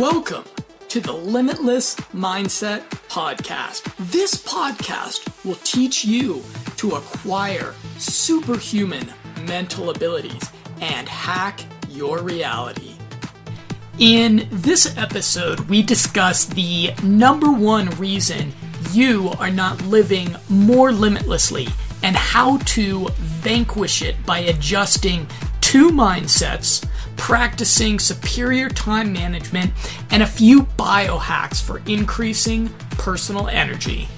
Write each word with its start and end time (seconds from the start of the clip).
Welcome 0.00 0.44
to 0.88 0.98
the 0.98 1.12
Limitless 1.12 1.94
Mindset 2.14 2.88
Podcast. 3.10 3.82
This 4.10 4.34
podcast 4.42 5.44
will 5.44 5.56
teach 5.56 6.06
you 6.06 6.42
to 6.78 6.92
acquire 6.92 7.74
superhuman 7.98 9.12
mental 9.46 9.90
abilities 9.90 10.40
and 10.80 11.06
hack 11.06 11.60
your 11.90 12.22
reality. 12.22 12.94
In 13.98 14.48
this 14.50 14.96
episode, 14.96 15.60
we 15.68 15.82
discuss 15.82 16.46
the 16.46 16.94
number 17.02 17.52
one 17.52 17.90
reason 17.98 18.54
you 18.94 19.34
are 19.38 19.50
not 19.50 19.82
living 19.82 20.34
more 20.48 20.92
limitlessly 20.92 21.68
and 22.02 22.16
how 22.16 22.56
to 22.56 23.08
vanquish 23.18 24.00
it 24.00 24.16
by 24.24 24.38
adjusting 24.38 25.26
two 25.60 25.90
mindsets, 25.90 26.86
practicing 27.20 27.98
superior 27.98 28.70
time 28.70 29.12
management, 29.12 29.70
and 30.10 30.22
a 30.22 30.26
few 30.26 30.62
biohacks 30.62 31.62
for 31.62 31.82
increasing 31.86 32.68
personal 32.92 33.46
energy. 33.48 34.08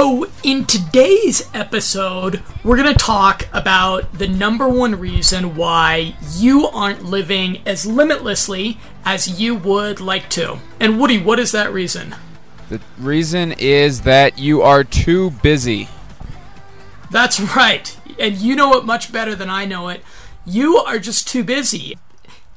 So, 0.00 0.30
in 0.42 0.64
today's 0.64 1.46
episode, 1.52 2.42
we're 2.64 2.78
going 2.78 2.90
to 2.90 2.98
talk 2.98 3.46
about 3.52 4.14
the 4.14 4.26
number 4.26 4.66
one 4.66 4.98
reason 4.98 5.56
why 5.56 6.16
you 6.36 6.68
aren't 6.68 7.04
living 7.04 7.60
as 7.66 7.84
limitlessly 7.84 8.80
as 9.04 9.38
you 9.38 9.54
would 9.54 10.00
like 10.00 10.30
to. 10.30 10.56
And, 10.80 10.98
Woody, 10.98 11.20
what 11.20 11.38
is 11.38 11.52
that 11.52 11.70
reason? 11.70 12.14
The 12.70 12.80
reason 12.96 13.52
is 13.58 14.00
that 14.00 14.38
you 14.38 14.62
are 14.62 14.84
too 14.84 15.32
busy. 15.42 15.90
That's 17.10 17.38
right. 17.54 17.94
And 18.18 18.38
you 18.38 18.56
know 18.56 18.78
it 18.78 18.86
much 18.86 19.12
better 19.12 19.34
than 19.34 19.50
I 19.50 19.66
know 19.66 19.90
it. 19.90 20.02
You 20.46 20.78
are 20.78 20.98
just 20.98 21.28
too 21.28 21.44
busy. 21.44 21.98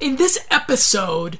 In 0.00 0.16
this 0.16 0.38
episode, 0.50 1.38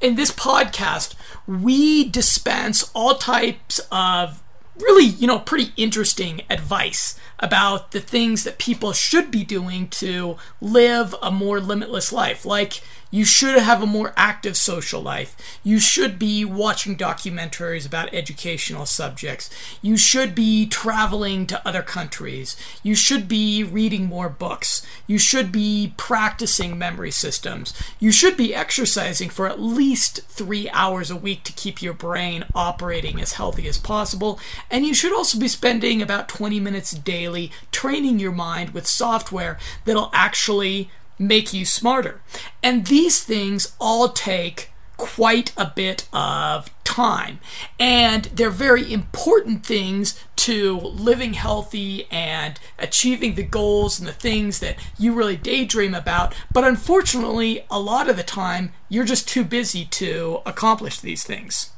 in 0.00 0.14
this 0.14 0.30
podcast, 0.30 1.14
we 1.46 2.08
dispense 2.08 2.90
all 2.94 3.16
types 3.16 3.80
of 3.90 4.41
really, 4.82 5.06
you 5.06 5.26
know, 5.26 5.38
pretty 5.38 5.72
interesting 5.76 6.42
advice 6.50 7.18
about 7.38 7.92
the 7.92 8.00
things 8.00 8.44
that 8.44 8.58
people 8.58 8.92
should 8.92 9.30
be 9.30 9.44
doing 9.44 9.88
to 9.88 10.36
live 10.60 11.14
a 11.22 11.30
more 11.30 11.60
limitless 11.60 12.12
life. 12.12 12.44
Like, 12.44 12.82
you 13.12 13.26
should 13.26 13.58
have 13.58 13.82
a 13.82 13.86
more 13.86 14.14
active 14.16 14.56
social 14.56 15.02
life. 15.02 15.36
You 15.62 15.78
should 15.78 16.18
be 16.18 16.46
watching 16.46 16.96
documentaries 16.96 17.86
about 17.86 18.12
educational 18.12 18.86
subjects. 18.86 19.50
You 19.82 19.98
should 19.98 20.34
be 20.34 20.66
traveling 20.66 21.46
to 21.48 21.68
other 21.68 21.82
countries. 21.82 22.56
You 22.82 22.94
should 22.94 23.28
be 23.28 23.62
reading 23.62 24.06
more 24.06 24.30
books. 24.30 24.84
You 25.06 25.18
should 25.18 25.52
be 25.52 25.92
practicing 25.98 26.78
memory 26.78 27.10
systems. 27.10 27.74
You 28.00 28.10
should 28.10 28.34
be 28.36 28.54
exercising 28.54 29.28
for 29.28 29.46
at 29.46 29.60
least 29.60 30.22
three 30.28 30.70
hours 30.70 31.10
a 31.10 31.16
week 31.16 31.44
to 31.44 31.52
keep 31.52 31.82
your 31.82 31.92
brain 31.92 32.46
operating 32.54 33.20
as 33.20 33.34
healthy 33.34 33.68
as 33.68 33.76
possible. 33.76 34.40
And 34.70 34.86
you 34.86 34.94
should 34.94 35.12
also 35.12 35.38
be 35.38 35.48
spending 35.48 36.00
about 36.00 36.30
20 36.30 36.58
minutes 36.60 36.92
daily 36.92 37.52
training 37.72 38.20
your 38.20 38.32
mind 38.32 38.70
with 38.70 38.86
software 38.86 39.58
that'll 39.84 40.10
actually 40.14 40.90
make 41.18 41.52
you 41.52 41.64
smarter. 41.64 42.20
And 42.62 42.86
these 42.86 43.22
things 43.22 43.74
all 43.80 44.08
take 44.08 44.70
quite 44.96 45.52
a 45.56 45.66
bit 45.66 46.08
of 46.12 46.70
time. 46.84 47.40
And 47.80 48.26
they're 48.26 48.50
very 48.50 48.92
important 48.92 49.64
things 49.66 50.22
to 50.36 50.78
living 50.78 51.34
healthy 51.34 52.06
and 52.10 52.58
achieving 52.78 53.34
the 53.34 53.42
goals 53.42 53.98
and 53.98 54.08
the 54.08 54.12
things 54.12 54.60
that 54.60 54.76
you 54.98 55.14
really 55.14 55.36
daydream 55.36 55.94
about. 55.94 56.34
But 56.52 56.64
unfortunately, 56.64 57.64
a 57.70 57.80
lot 57.80 58.08
of 58.08 58.16
the 58.16 58.22
time, 58.22 58.72
you're 58.88 59.04
just 59.04 59.28
too 59.28 59.44
busy 59.44 59.84
to 59.86 60.40
accomplish 60.46 61.00
these 61.00 61.24
things. 61.24 61.70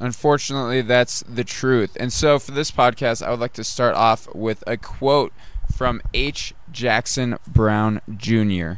Unfortunately, 0.00 0.82
that's 0.82 1.22
the 1.28 1.44
truth. 1.44 1.96
And 2.00 2.12
so 2.12 2.40
for 2.40 2.50
this 2.50 2.72
podcast, 2.72 3.24
I 3.24 3.30
would 3.30 3.38
like 3.38 3.52
to 3.52 3.64
start 3.64 3.94
off 3.94 4.26
with 4.34 4.64
a 4.66 4.76
quote 4.76 5.32
from 5.72 6.02
H. 6.14 6.54
Jackson 6.70 7.38
Brown 7.46 8.00
Jr. 8.16 8.74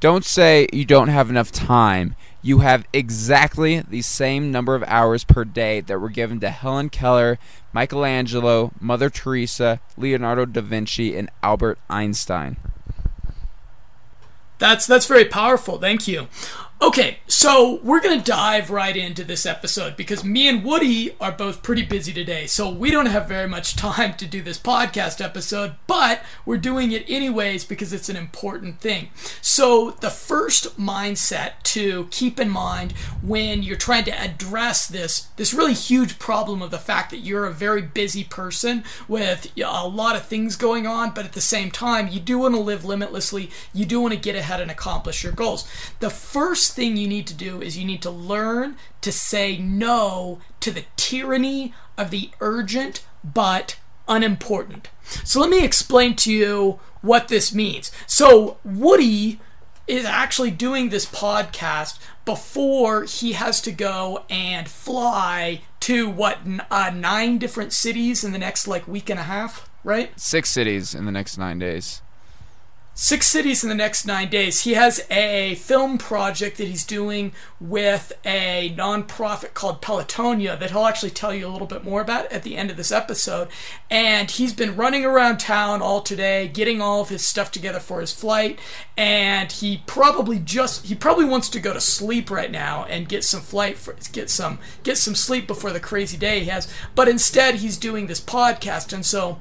Don't 0.00 0.24
say 0.24 0.68
you 0.72 0.84
don't 0.84 1.08
have 1.08 1.30
enough 1.30 1.50
time. 1.50 2.14
You 2.42 2.58
have 2.58 2.86
exactly 2.92 3.80
the 3.80 4.02
same 4.02 4.52
number 4.52 4.74
of 4.74 4.84
hours 4.84 5.24
per 5.24 5.44
day 5.44 5.80
that 5.80 5.98
were 5.98 6.10
given 6.10 6.38
to 6.40 6.50
Helen 6.50 6.90
Keller, 6.90 7.38
Michelangelo, 7.72 8.72
Mother 8.80 9.10
Teresa, 9.10 9.80
Leonardo 9.96 10.44
da 10.44 10.60
Vinci, 10.60 11.16
and 11.16 11.28
Albert 11.42 11.78
Einstein. 11.90 12.56
That's 14.58 14.86
that's 14.86 15.06
very 15.06 15.24
powerful. 15.24 15.78
Thank 15.78 16.06
you. 16.08 16.28
Okay, 16.82 17.20
so 17.26 17.80
we're 17.82 18.02
going 18.02 18.18
to 18.18 18.24
dive 18.24 18.70
right 18.70 18.94
into 18.94 19.24
this 19.24 19.46
episode 19.46 19.96
because 19.96 20.22
me 20.22 20.46
and 20.46 20.62
Woody 20.62 21.16
are 21.18 21.32
both 21.32 21.62
pretty 21.62 21.82
busy 21.82 22.12
today. 22.12 22.46
So 22.46 22.68
we 22.68 22.90
don't 22.90 23.06
have 23.06 23.26
very 23.26 23.48
much 23.48 23.76
time 23.76 24.12
to 24.14 24.26
do 24.26 24.42
this 24.42 24.58
podcast 24.58 25.24
episode, 25.24 25.76
but 25.86 26.22
we're 26.44 26.58
doing 26.58 26.92
it 26.92 27.06
anyways 27.08 27.64
because 27.64 27.94
it's 27.94 28.10
an 28.10 28.16
important 28.16 28.78
thing. 28.78 29.08
So, 29.40 29.92
the 30.02 30.10
first 30.10 30.78
mindset 30.78 31.62
to 31.64 32.08
keep 32.10 32.38
in 32.38 32.50
mind 32.50 32.92
when 33.22 33.62
you're 33.62 33.76
trying 33.76 34.04
to 34.04 34.20
address 34.20 34.86
this 34.86 35.28
this 35.36 35.54
really 35.54 35.74
huge 35.74 36.18
problem 36.18 36.60
of 36.60 36.70
the 36.70 36.78
fact 36.78 37.10
that 37.10 37.18
you're 37.18 37.46
a 37.46 37.52
very 37.52 37.82
busy 37.82 38.22
person 38.22 38.84
with 39.08 39.50
a 39.56 39.88
lot 39.88 40.14
of 40.14 40.26
things 40.26 40.56
going 40.56 40.86
on, 40.86 41.12
but 41.12 41.24
at 41.24 41.32
the 41.32 41.40
same 41.40 41.70
time, 41.70 42.08
you 42.08 42.20
do 42.20 42.38
want 42.38 42.54
to 42.54 42.60
live 42.60 42.84
limitlessly, 42.84 43.50
you 43.72 43.86
do 43.86 43.98
want 43.98 44.12
to 44.12 44.20
get 44.20 44.36
ahead 44.36 44.60
and 44.60 44.70
accomplish 44.70 45.24
your 45.24 45.32
goals. 45.32 45.66
The 46.00 46.10
first 46.10 46.65
first 46.66 46.74
thing 46.74 46.96
you 46.96 47.06
need 47.06 47.28
to 47.28 47.34
do 47.34 47.62
is 47.62 47.78
you 47.78 47.84
need 47.84 48.02
to 48.02 48.10
learn 48.10 48.74
to 49.00 49.12
say 49.12 49.56
no 49.56 50.40
to 50.58 50.72
the 50.72 50.84
tyranny 50.96 51.72
of 51.96 52.10
the 52.10 52.28
urgent 52.40 53.04
but 53.22 53.78
unimportant. 54.08 54.88
So 55.22 55.38
let 55.40 55.50
me 55.50 55.64
explain 55.64 56.16
to 56.16 56.32
you 56.32 56.80
what 57.02 57.28
this 57.28 57.54
means. 57.54 57.92
So 58.08 58.58
Woody 58.64 59.38
is 59.86 60.04
actually 60.04 60.50
doing 60.50 60.88
this 60.88 61.06
podcast 61.06 62.00
before 62.24 63.04
he 63.04 63.34
has 63.34 63.60
to 63.60 63.70
go 63.70 64.24
and 64.28 64.68
fly 64.68 65.62
to 65.80 66.10
what 66.10 66.38
uh, 66.68 66.90
nine 66.92 67.38
different 67.38 67.72
cities 67.72 68.24
in 68.24 68.32
the 68.32 68.38
next 68.38 68.66
like 68.66 68.88
week 68.88 69.08
and 69.08 69.20
a 69.20 69.28
half, 69.34 69.70
right? 69.84 70.10
Six 70.18 70.50
cities 70.50 70.96
in 70.96 71.04
the 71.04 71.12
next 71.12 71.38
nine 71.38 71.60
days 71.60 72.02
six 72.98 73.26
cities 73.26 73.62
in 73.62 73.68
the 73.68 73.74
next 73.74 74.06
nine 74.06 74.30
days. 74.30 74.62
He 74.62 74.72
has 74.72 75.04
a 75.10 75.56
film 75.56 75.98
project 75.98 76.56
that 76.56 76.66
he's 76.66 76.82
doing 76.82 77.32
with 77.60 78.10
a 78.24 78.74
nonprofit 78.74 79.52
called 79.52 79.82
Pelotonia 79.82 80.58
that 80.58 80.70
he'll 80.70 80.86
actually 80.86 81.10
tell 81.10 81.34
you 81.34 81.46
a 81.46 81.52
little 81.52 81.66
bit 81.66 81.84
more 81.84 82.00
about 82.00 82.32
at 82.32 82.42
the 82.42 82.56
end 82.56 82.70
of 82.70 82.78
this 82.78 82.90
episode. 82.90 83.48
And 83.90 84.30
he's 84.30 84.54
been 84.54 84.76
running 84.76 85.04
around 85.04 85.38
town 85.38 85.82
all 85.82 86.00
today, 86.00 86.48
getting 86.48 86.80
all 86.80 87.02
of 87.02 87.10
his 87.10 87.24
stuff 87.24 87.52
together 87.52 87.80
for 87.80 88.00
his 88.00 88.12
flight. 88.12 88.58
And 88.96 89.52
he 89.52 89.82
probably 89.86 90.38
just 90.38 90.86
he 90.86 90.94
probably 90.94 91.26
wants 91.26 91.50
to 91.50 91.60
go 91.60 91.74
to 91.74 91.80
sleep 91.82 92.30
right 92.30 92.50
now 92.50 92.86
and 92.88 93.10
get 93.10 93.24
some 93.24 93.42
flight 93.42 93.76
for 93.76 93.94
get 94.10 94.30
some 94.30 94.58
get 94.84 94.96
some 94.96 95.14
sleep 95.14 95.46
before 95.46 95.70
the 95.70 95.80
crazy 95.80 96.16
day 96.16 96.40
he 96.40 96.46
has. 96.46 96.66
But 96.94 97.08
instead, 97.08 97.56
he's 97.56 97.76
doing 97.76 98.06
this 98.06 98.22
podcast, 98.22 98.94
and 98.94 99.04
so 99.04 99.36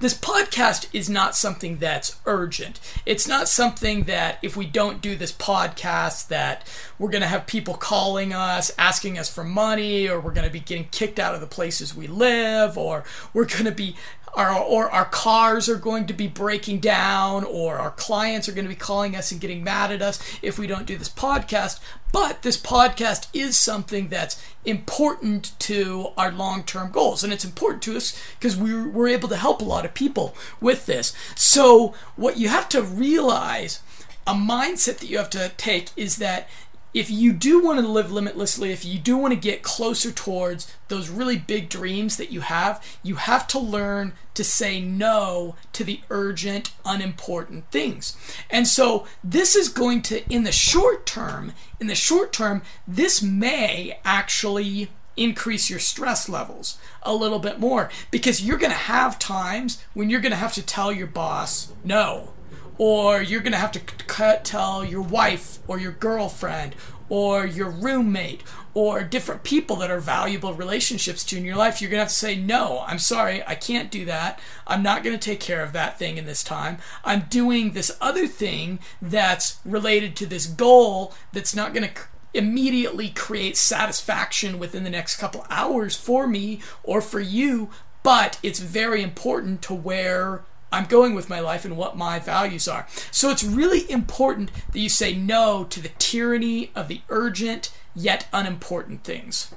this 0.00 0.14
podcast 0.14 0.88
is 0.92 1.08
not 1.08 1.34
something 1.34 1.78
that's 1.78 2.18
urgent. 2.26 2.80
It's 3.04 3.26
not 3.26 3.48
something 3.48 4.04
that 4.04 4.38
if 4.42 4.56
we 4.56 4.66
don't 4.66 5.00
do 5.00 5.16
this 5.16 5.32
podcast 5.32 6.28
that 6.28 6.66
we're 6.98 7.10
going 7.10 7.22
to 7.22 7.28
have 7.28 7.46
people 7.46 7.74
calling 7.74 8.32
us 8.32 8.70
asking 8.78 9.18
us 9.18 9.32
for 9.32 9.44
money 9.44 10.08
or 10.08 10.20
we're 10.20 10.32
going 10.32 10.46
to 10.46 10.52
be 10.52 10.60
getting 10.60 10.88
kicked 10.90 11.18
out 11.18 11.34
of 11.34 11.40
the 11.40 11.46
places 11.46 11.94
we 11.94 12.06
live 12.06 12.76
or 12.76 13.04
we're 13.32 13.46
going 13.46 13.64
to 13.64 13.72
be 13.72 13.96
our, 14.36 14.52
or 14.52 14.90
our 14.90 15.06
cars 15.06 15.68
are 15.68 15.76
going 15.76 16.06
to 16.06 16.12
be 16.12 16.28
breaking 16.28 16.80
down, 16.80 17.42
or 17.42 17.78
our 17.78 17.90
clients 17.90 18.48
are 18.48 18.52
going 18.52 18.66
to 18.66 18.68
be 18.68 18.76
calling 18.76 19.16
us 19.16 19.32
and 19.32 19.40
getting 19.40 19.64
mad 19.64 19.90
at 19.90 20.02
us 20.02 20.22
if 20.42 20.58
we 20.58 20.66
don't 20.66 20.86
do 20.86 20.98
this 20.98 21.08
podcast. 21.08 21.80
But 22.12 22.42
this 22.42 22.60
podcast 22.60 23.28
is 23.32 23.58
something 23.58 24.08
that's 24.08 24.42
important 24.64 25.58
to 25.60 26.08
our 26.16 26.30
long 26.30 26.64
term 26.64 26.90
goals. 26.90 27.24
And 27.24 27.32
it's 27.32 27.44
important 27.44 27.82
to 27.84 27.96
us 27.96 28.20
because 28.38 28.56
we're, 28.56 28.88
we're 28.88 29.08
able 29.08 29.28
to 29.30 29.36
help 29.36 29.62
a 29.62 29.64
lot 29.64 29.86
of 29.86 29.94
people 29.94 30.34
with 30.60 30.86
this. 30.86 31.14
So, 31.34 31.94
what 32.14 32.36
you 32.36 32.48
have 32.48 32.68
to 32.70 32.82
realize, 32.82 33.80
a 34.26 34.34
mindset 34.34 34.98
that 34.98 35.08
you 35.08 35.18
have 35.18 35.30
to 35.30 35.50
take 35.56 35.90
is 35.96 36.16
that 36.16 36.48
if 36.96 37.10
you 37.10 37.30
do 37.30 37.62
want 37.62 37.78
to 37.78 37.86
live 37.86 38.10
limitlessly, 38.10 38.72
if 38.72 38.82
you 38.82 38.98
do 38.98 39.18
want 39.18 39.34
to 39.34 39.38
get 39.38 39.62
closer 39.62 40.10
towards 40.10 40.74
those 40.88 41.10
really 41.10 41.36
big 41.36 41.68
dreams 41.68 42.16
that 42.16 42.32
you 42.32 42.40
have, 42.40 42.82
you 43.02 43.16
have 43.16 43.46
to 43.48 43.58
learn 43.58 44.14
to 44.32 44.42
say 44.42 44.80
no 44.80 45.56
to 45.74 45.84
the 45.84 46.00
urgent, 46.08 46.72
unimportant 46.86 47.70
things. 47.70 48.16
And 48.48 48.66
so 48.66 49.06
this 49.22 49.54
is 49.54 49.68
going 49.68 50.00
to, 50.02 50.26
in 50.32 50.44
the 50.44 50.52
short 50.52 51.04
term, 51.04 51.52
in 51.78 51.86
the 51.86 51.94
short 51.94 52.32
term, 52.32 52.62
this 52.88 53.20
may 53.20 53.98
actually 54.02 54.88
increase 55.18 55.68
your 55.68 55.78
stress 55.78 56.30
levels 56.30 56.78
a 57.02 57.14
little 57.14 57.38
bit 57.38 57.60
more 57.60 57.90
because 58.10 58.42
you're 58.42 58.56
going 58.56 58.72
to 58.72 58.76
have 58.76 59.18
times 59.18 59.84
when 59.92 60.08
you're 60.08 60.20
going 60.20 60.32
to 60.32 60.36
have 60.36 60.54
to 60.54 60.64
tell 60.64 60.90
your 60.90 61.06
boss 61.06 61.74
no 61.84 62.32
or 62.78 63.22
you're 63.22 63.40
going 63.40 63.52
to 63.52 63.58
have 63.58 63.72
to 63.72 63.80
cut, 63.80 64.44
tell 64.44 64.84
your 64.84 65.02
wife 65.02 65.58
or 65.66 65.78
your 65.78 65.92
girlfriend 65.92 66.74
or 67.08 67.46
your 67.46 67.70
roommate 67.70 68.42
or 68.74 69.02
different 69.02 69.42
people 69.42 69.76
that 69.76 69.90
are 69.90 70.00
valuable 70.00 70.52
relationships 70.52 71.24
to 71.24 71.36
in 71.36 71.44
your 71.44 71.56
life, 71.56 71.80
you're 71.80 71.90
going 71.90 71.98
to 71.98 72.04
have 72.04 72.08
to 72.08 72.14
say, 72.14 72.36
No, 72.36 72.84
I'm 72.86 72.98
sorry, 72.98 73.42
I 73.46 73.54
can't 73.54 73.90
do 73.90 74.04
that. 74.04 74.38
I'm 74.66 74.82
not 74.82 75.02
going 75.02 75.16
to 75.18 75.24
take 75.24 75.40
care 75.40 75.62
of 75.62 75.72
that 75.72 75.98
thing 75.98 76.18
in 76.18 76.26
this 76.26 76.42
time. 76.42 76.78
I'm 77.04 77.24
doing 77.30 77.72
this 77.72 77.96
other 78.00 78.26
thing 78.26 78.80
that's 79.00 79.60
related 79.64 80.16
to 80.16 80.26
this 80.26 80.46
goal 80.46 81.14
that's 81.32 81.54
not 81.54 81.72
going 81.72 81.88
to 81.88 81.94
immediately 82.34 83.08
create 83.08 83.56
satisfaction 83.56 84.58
within 84.58 84.84
the 84.84 84.90
next 84.90 85.16
couple 85.16 85.46
hours 85.48 85.96
for 85.96 86.26
me 86.26 86.60
or 86.82 87.00
for 87.00 87.20
you, 87.20 87.70
but 88.02 88.38
it's 88.42 88.60
very 88.60 89.02
important 89.02 89.62
to 89.62 89.74
where 89.74 90.44
I'm 90.72 90.86
going 90.86 91.14
with 91.14 91.30
my 91.30 91.40
life 91.40 91.64
and 91.64 91.76
what 91.76 91.96
my 91.96 92.18
values 92.18 92.66
are. 92.68 92.86
So 93.10 93.30
it's 93.30 93.44
really 93.44 93.90
important 93.90 94.50
that 94.72 94.80
you 94.80 94.88
say 94.88 95.14
no 95.14 95.64
to 95.64 95.80
the 95.80 95.90
tyranny 95.98 96.70
of 96.74 96.88
the 96.88 97.02
urgent 97.08 97.72
yet 97.94 98.26
unimportant 98.32 99.04
things. 99.04 99.54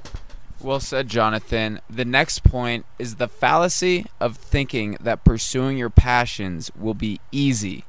Well 0.62 0.80
said, 0.80 1.08
Jonathan. 1.08 1.80
The 1.90 2.06
next 2.06 2.44
point 2.44 2.86
is 2.98 3.16
the 3.16 3.30
fallacy 3.30 4.06
of 4.20 4.36
thinking 4.36 4.98
that 5.00 5.24
pursuing 5.24 5.78
your 5.78 5.90
passions 5.90 6.70
will 6.76 6.94
be 6.94 7.22
easy. 7.32 7.86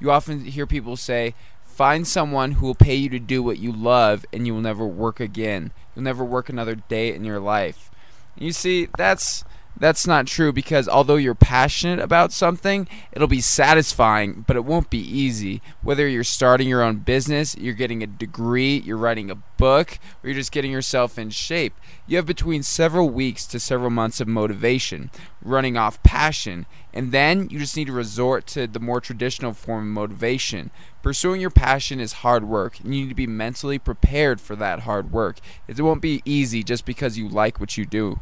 You 0.00 0.10
often 0.10 0.44
hear 0.44 0.66
people 0.66 0.96
say, 0.96 1.34
Find 1.66 2.06
someone 2.06 2.52
who 2.52 2.66
will 2.66 2.74
pay 2.76 2.94
you 2.94 3.08
to 3.10 3.18
do 3.18 3.42
what 3.42 3.58
you 3.58 3.72
love 3.72 4.24
and 4.32 4.46
you 4.46 4.54
will 4.54 4.60
never 4.60 4.86
work 4.86 5.18
again. 5.18 5.72
You'll 5.94 6.04
never 6.04 6.24
work 6.24 6.48
another 6.48 6.76
day 6.76 7.12
in 7.12 7.24
your 7.24 7.40
life. 7.40 7.90
You 8.38 8.52
see, 8.52 8.88
that's 8.96 9.44
that's 9.76 10.06
not 10.06 10.26
true 10.26 10.52
because 10.52 10.88
although 10.88 11.16
you're 11.16 11.34
passionate 11.34 11.98
about 11.98 12.32
something, 12.32 12.88
it'll 13.12 13.26
be 13.26 13.40
satisfying, 13.40 14.44
but 14.46 14.56
it 14.56 14.64
won't 14.64 14.88
be 14.88 14.98
easy. 14.98 15.62
Whether 15.82 16.06
you're 16.06 16.22
starting 16.22 16.68
your 16.68 16.82
own 16.82 16.98
business, 16.98 17.56
you're 17.56 17.74
getting 17.74 18.02
a 18.02 18.06
degree, 18.06 18.78
you're 18.78 18.96
writing 18.96 19.30
a 19.30 19.34
book, 19.34 19.98
or 20.22 20.28
you're 20.28 20.38
just 20.38 20.52
getting 20.52 20.70
yourself 20.70 21.18
in 21.18 21.30
shape, 21.30 21.74
you 22.06 22.16
have 22.16 22.26
between 22.26 22.62
several 22.62 23.10
weeks 23.10 23.46
to 23.46 23.58
several 23.58 23.90
months 23.90 24.20
of 24.20 24.28
motivation, 24.28 25.10
running 25.42 25.76
off 25.76 26.02
passion, 26.04 26.66
and 26.92 27.10
then 27.10 27.48
you 27.50 27.58
just 27.58 27.76
need 27.76 27.88
to 27.88 27.92
resort 27.92 28.46
to 28.46 28.68
the 28.68 28.80
more 28.80 29.00
traditional 29.00 29.52
form 29.52 29.88
of 29.88 29.92
motivation. 29.94 30.70
Pursuing 31.02 31.40
your 31.40 31.50
passion 31.50 31.98
is 31.98 32.14
hard 32.14 32.44
work, 32.44 32.78
and 32.78 32.94
you 32.94 33.02
need 33.02 33.08
to 33.08 33.14
be 33.14 33.26
mentally 33.26 33.78
prepared 33.78 34.40
for 34.40 34.54
that 34.54 34.80
hard 34.80 35.10
work. 35.10 35.38
It 35.66 35.80
won't 35.80 36.00
be 36.00 36.22
easy 36.24 36.62
just 36.62 36.84
because 36.84 37.18
you 37.18 37.28
like 37.28 37.58
what 37.58 37.76
you 37.76 37.84
do. 37.84 38.20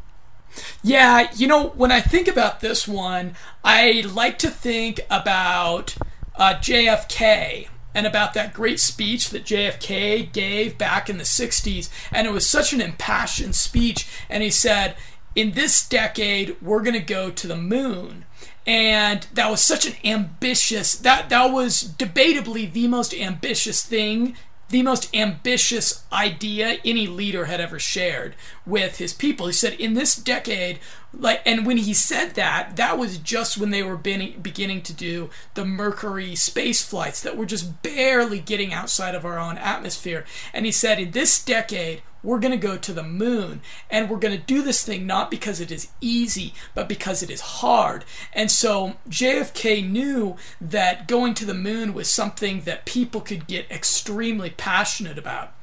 Yeah, 0.81 1.31
you 1.35 1.47
know, 1.47 1.69
when 1.69 1.91
I 1.91 2.01
think 2.01 2.27
about 2.27 2.59
this 2.59 2.87
one, 2.87 3.35
I 3.63 4.03
like 4.11 4.37
to 4.39 4.49
think 4.49 4.99
about 5.09 5.95
uh, 6.35 6.55
JFK 6.55 7.67
and 7.95 8.07
about 8.07 8.33
that 8.33 8.53
great 8.53 8.79
speech 8.79 9.29
that 9.29 9.45
JFK 9.45 10.31
gave 10.31 10.77
back 10.77 11.09
in 11.09 11.17
the 11.17 11.23
60s. 11.23 11.89
And 12.11 12.27
it 12.27 12.33
was 12.33 12.49
such 12.49 12.73
an 12.73 12.81
impassioned 12.81 13.55
speech. 13.55 14.07
And 14.29 14.43
he 14.43 14.49
said, 14.49 14.95
In 15.35 15.51
this 15.51 15.87
decade, 15.87 16.61
we're 16.61 16.83
going 16.83 16.99
to 16.99 16.99
go 16.99 17.29
to 17.29 17.47
the 17.47 17.57
moon. 17.57 18.25
And 18.65 19.27
that 19.33 19.51
was 19.51 19.61
such 19.61 19.85
an 19.85 19.95
ambitious, 20.05 20.95
that, 20.95 21.29
that 21.29 21.51
was 21.51 21.83
debatably 21.83 22.71
the 22.71 22.87
most 22.87 23.13
ambitious 23.13 23.83
thing 23.83 24.37
the 24.69 24.81
most 24.81 25.15
ambitious 25.15 26.03
idea 26.11 26.77
any 26.83 27.05
leader 27.05 27.45
had 27.45 27.61
ever 27.61 27.77
shared 27.77 28.35
with 28.65 28.97
his 28.97 29.13
people. 29.13 29.47
He 29.47 29.53
said, 29.53 29.73
in 29.73 29.93
this 29.93 30.15
decade, 30.15 30.79
like, 31.13 31.41
and 31.45 31.65
when 31.65 31.77
he 31.77 31.93
said 31.93 32.33
that, 32.35 32.75
that 32.77 32.97
was 32.97 33.19
just 33.19 33.57
when 33.57 33.69
they 33.69 33.83
were 33.83 33.97
beginning 33.97 34.81
to 34.81 34.93
do 34.93 35.29
the 35.53 35.65
Mercury 35.65 36.35
space 36.35 36.81
flights 36.83 37.21
that 37.21 37.37
were 37.37 37.45
just 37.45 37.83
barely 37.83 38.39
getting 38.39 38.73
outside 38.73 39.13
of 39.13 39.25
our 39.25 39.37
own 39.37 39.57
atmosphere. 39.59 40.25
And 40.53 40.65
he 40.65 40.71
said, 40.71 40.99
in 40.99 41.11
this 41.11 41.43
decade, 41.43 42.01
we're 42.23 42.39
going 42.39 42.51
to 42.51 42.57
go 42.57 42.77
to 42.77 42.93
the 42.93 43.03
moon 43.03 43.61
and 43.89 44.09
we're 44.09 44.17
going 44.17 44.37
to 44.37 44.45
do 44.45 44.61
this 44.61 44.83
thing 44.83 45.05
not 45.05 45.29
because 45.29 45.59
it 45.59 45.71
is 45.71 45.89
easy, 46.01 46.53
but 46.73 46.87
because 46.87 47.21
it 47.21 47.29
is 47.29 47.41
hard. 47.41 48.05
And 48.31 48.49
so 48.49 48.93
JFK 49.09 49.87
knew 49.87 50.37
that 50.61 51.07
going 51.07 51.33
to 51.35 51.45
the 51.45 51.53
moon 51.53 51.93
was 51.93 52.09
something 52.09 52.61
that 52.61 52.85
people 52.85 53.21
could 53.21 53.47
get 53.47 53.69
extremely 53.69 54.49
passionate 54.49 55.17
about. 55.17 55.53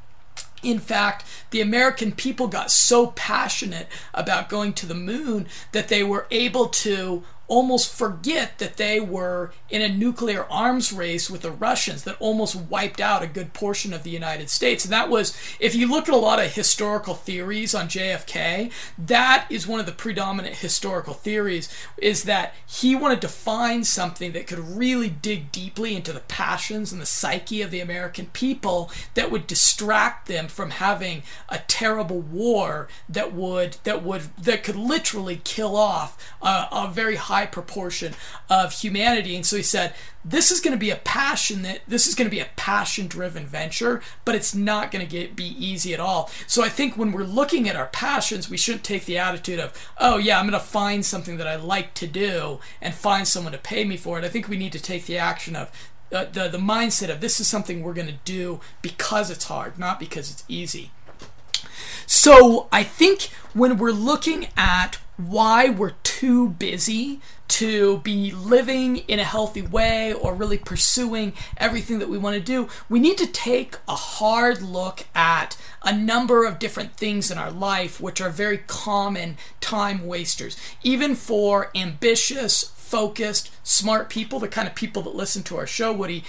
In 0.62 0.78
fact, 0.78 1.24
the 1.50 1.62
American 1.62 2.12
people 2.12 2.46
got 2.46 2.70
so 2.70 3.08
passionate 3.08 3.88
about 4.12 4.50
going 4.50 4.74
to 4.74 4.86
the 4.86 4.94
moon 4.94 5.46
that 5.72 5.88
they 5.88 6.04
were 6.04 6.26
able 6.30 6.68
to 6.68 7.24
almost 7.50 7.92
forget 7.92 8.58
that 8.58 8.76
they 8.76 9.00
were 9.00 9.52
in 9.68 9.82
a 9.82 9.88
nuclear 9.88 10.46
arms 10.48 10.92
race 10.92 11.28
with 11.28 11.42
the 11.42 11.50
Russians 11.50 12.04
that 12.04 12.16
almost 12.20 12.54
wiped 12.54 13.00
out 13.00 13.24
a 13.24 13.26
good 13.26 13.52
portion 13.52 13.92
of 13.92 14.04
the 14.04 14.10
United 14.10 14.48
States. 14.48 14.84
And 14.84 14.92
that 14.92 15.10
was, 15.10 15.36
if 15.58 15.74
you 15.74 15.90
look 15.90 16.08
at 16.08 16.14
a 16.14 16.18
lot 16.18 16.38
of 16.38 16.52
historical 16.52 17.14
theories 17.14 17.74
on 17.74 17.88
JFK, 17.88 18.70
that 18.96 19.46
is 19.50 19.66
one 19.66 19.80
of 19.80 19.86
the 19.86 19.92
predominant 19.92 20.56
historical 20.56 21.12
theories, 21.12 21.68
is 21.98 22.22
that 22.22 22.54
he 22.64 22.94
wanted 22.94 23.20
to 23.20 23.28
find 23.28 23.84
something 23.84 24.30
that 24.32 24.46
could 24.46 24.60
really 24.60 25.10
dig 25.10 25.50
deeply 25.50 25.96
into 25.96 26.12
the 26.12 26.20
passions 26.20 26.92
and 26.92 27.02
the 27.02 27.06
psyche 27.06 27.62
of 27.62 27.72
the 27.72 27.80
American 27.80 28.26
people 28.26 28.92
that 29.14 29.30
would 29.32 29.48
distract 29.48 30.28
them 30.28 30.46
from 30.46 30.70
having 30.70 31.24
a 31.48 31.58
terrible 31.66 32.20
war 32.20 32.86
that 33.08 33.32
would 33.34 33.76
that 33.82 34.04
would 34.04 34.22
that 34.40 34.62
could 34.62 34.76
literally 34.76 35.40
kill 35.42 35.76
off 35.76 36.16
a, 36.40 36.68
a 36.70 36.90
very 36.92 37.16
high 37.16 37.39
high 37.40 37.46
proportion 37.46 38.14
of 38.48 38.72
humanity. 38.72 39.34
And 39.34 39.46
so 39.46 39.56
he 39.56 39.62
said, 39.62 39.94
this 40.24 40.50
is 40.50 40.60
going 40.60 40.72
to 40.72 40.78
be 40.78 40.90
a 40.90 40.96
passion 40.96 41.62
that 41.62 41.80
this 41.88 42.06
is 42.06 42.14
going 42.14 42.28
to 42.28 42.36
be 42.36 42.40
a 42.40 42.48
passion 42.56 43.06
driven 43.06 43.46
venture, 43.46 44.02
but 44.26 44.34
it's 44.34 44.54
not 44.54 44.90
going 44.90 45.04
to 45.04 45.10
get 45.10 45.34
be 45.34 45.56
easy 45.64 45.94
at 45.94 46.00
all. 46.00 46.30
So 46.46 46.62
I 46.62 46.68
think 46.68 46.96
when 46.96 47.12
we're 47.12 47.24
looking 47.24 47.68
at 47.68 47.76
our 47.76 47.86
passions, 47.86 48.50
we 48.50 48.58
shouldn't 48.58 48.84
take 48.84 49.06
the 49.06 49.18
attitude 49.18 49.58
of, 49.58 49.72
oh 49.98 50.18
yeah, 50.18 50.38
I'm 50.38 50.48
going 50.48 50.60
to 50.60 50.66
find 50.66 51.04
something 51.04 51.38
that 51.38 51.48
I 51.48 51.56
like 51.56 51.94
to 51.94 52.06
do 52.06 52.60
and 52.82 52.94
find 52.94 53.26
someone 53.26 53.52
to 53.52 53.58
pay 53.58 53.84
me 53.84 53.96
for 53.96 54.18
it. 54.18 54.24
I 54.24 54.28
think 54.28 54.48
we 54.48 54.58
need 54.58 54.72
to 54.72 54.82
take 54.82 55.06
the 55.06 55.18
action 55.18 55.56
of 55.56 55.70
uh, 56.12 56.24
the 56.24 56.48
the 56.48 56.58
mindset 56.58 57.08
of 57.08 57.20
this 57.20 57.40
is 57.40 57.46
something 57.46 57.82
we're 57.82 57.94
going 57.94 58.08
to 58.08 58.18
do 58.24 58.60
because 58.82 59.30
it's 59.30 59.44
hard, 59.44 59.78
not 59.78 59.98
because 59.98 60.30
it's 60.30 60.44
easy. 60.48 60.90
So 62.06 62.68
I 62.72 62.82
think 62.82 63.30
when 63.54 63.78
we're 63.78 63.92
looking 63.92 64.48
at 64.56 64.98
why 65.28 65.68
we're 65.68 65.94
too 66.02 66.50
busy 66.50 67.20
to 67.48 67.98
be 67.98 68.30
living 68.30 68.98
in 68.98 69.18
a 69.18 69.24
healthy 69.24 69.62
way 69.62 70.12
or 70.12 70.34
really 70.34 70.58
pursuing 70.58 71.32
everything 71.56 71.98
that 71.98 72.08
we 72.08 72.18
want 72.18 72.34
to 72.34 72.40
do, 72.40 72.68
we 72.88 73.00
need 73.00 73.18
to 73.18 73.26
take 73.26 73.76
a 73.88 73.94
hard 73.96 74.62
look 74.62 75.06
at 75.14 75.56
a 75.82 75.96
number 75.96 76.44
of 76.44 76.58
different 76.58 76.94
things 76.96 77.30
in 77.30 77.38
our 77.38 77.50
life 77.50 78.00
which 78.00 78.20
are 78.20 78.30
very 78.30 78.58
common 78.58 79.36
time 79.60 80.06
wasters. 80.06 80.56
Even 80.82 81.14
for 81.14 81.70
ambitious, 81.74 82.64
focused, 82.76 83.50
smart 83.62 84.08
people, 84.10 84.38
the 84.38 84.48
kind 84.48 84.68
of 84.68 84.74
people 84.74 85.02
that 85.02 85.14
listen 85.14 85.42
to 85.42 85.56
our 85.56 85.66
show, 85.66 85.92
Woody, 85.92 86.24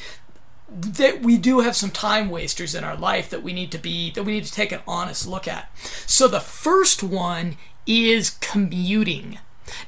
that 0.73 1.21
we 1.21 1.37
do 1.37 1.59
have 1.59 1.75
some 1.75 1.91
time 1.91 2.29
wasters 2.29 2.73
in 2.73 2.83
our 2.83 2.95
life 2.95 3.29
that 3.29 3.43
we 3.43 3.51
need 3.51 3.71
to 3.71 3.77
be 3.77 4.09
that 4.11 4.23
we 4.23 4.31
need 4.31 4.45
to 4.45 4.53
take 4.53 4.71
an 4.71 4.79
honest 4.87 5.27
look 5.27 5.47
at. 5.47 5.69
So 6.07 6.27
the 6.27 6.39
first 6.39 7.03
one 7.03 7.57
is 7.85 8.31
commuting. 8.41 9.39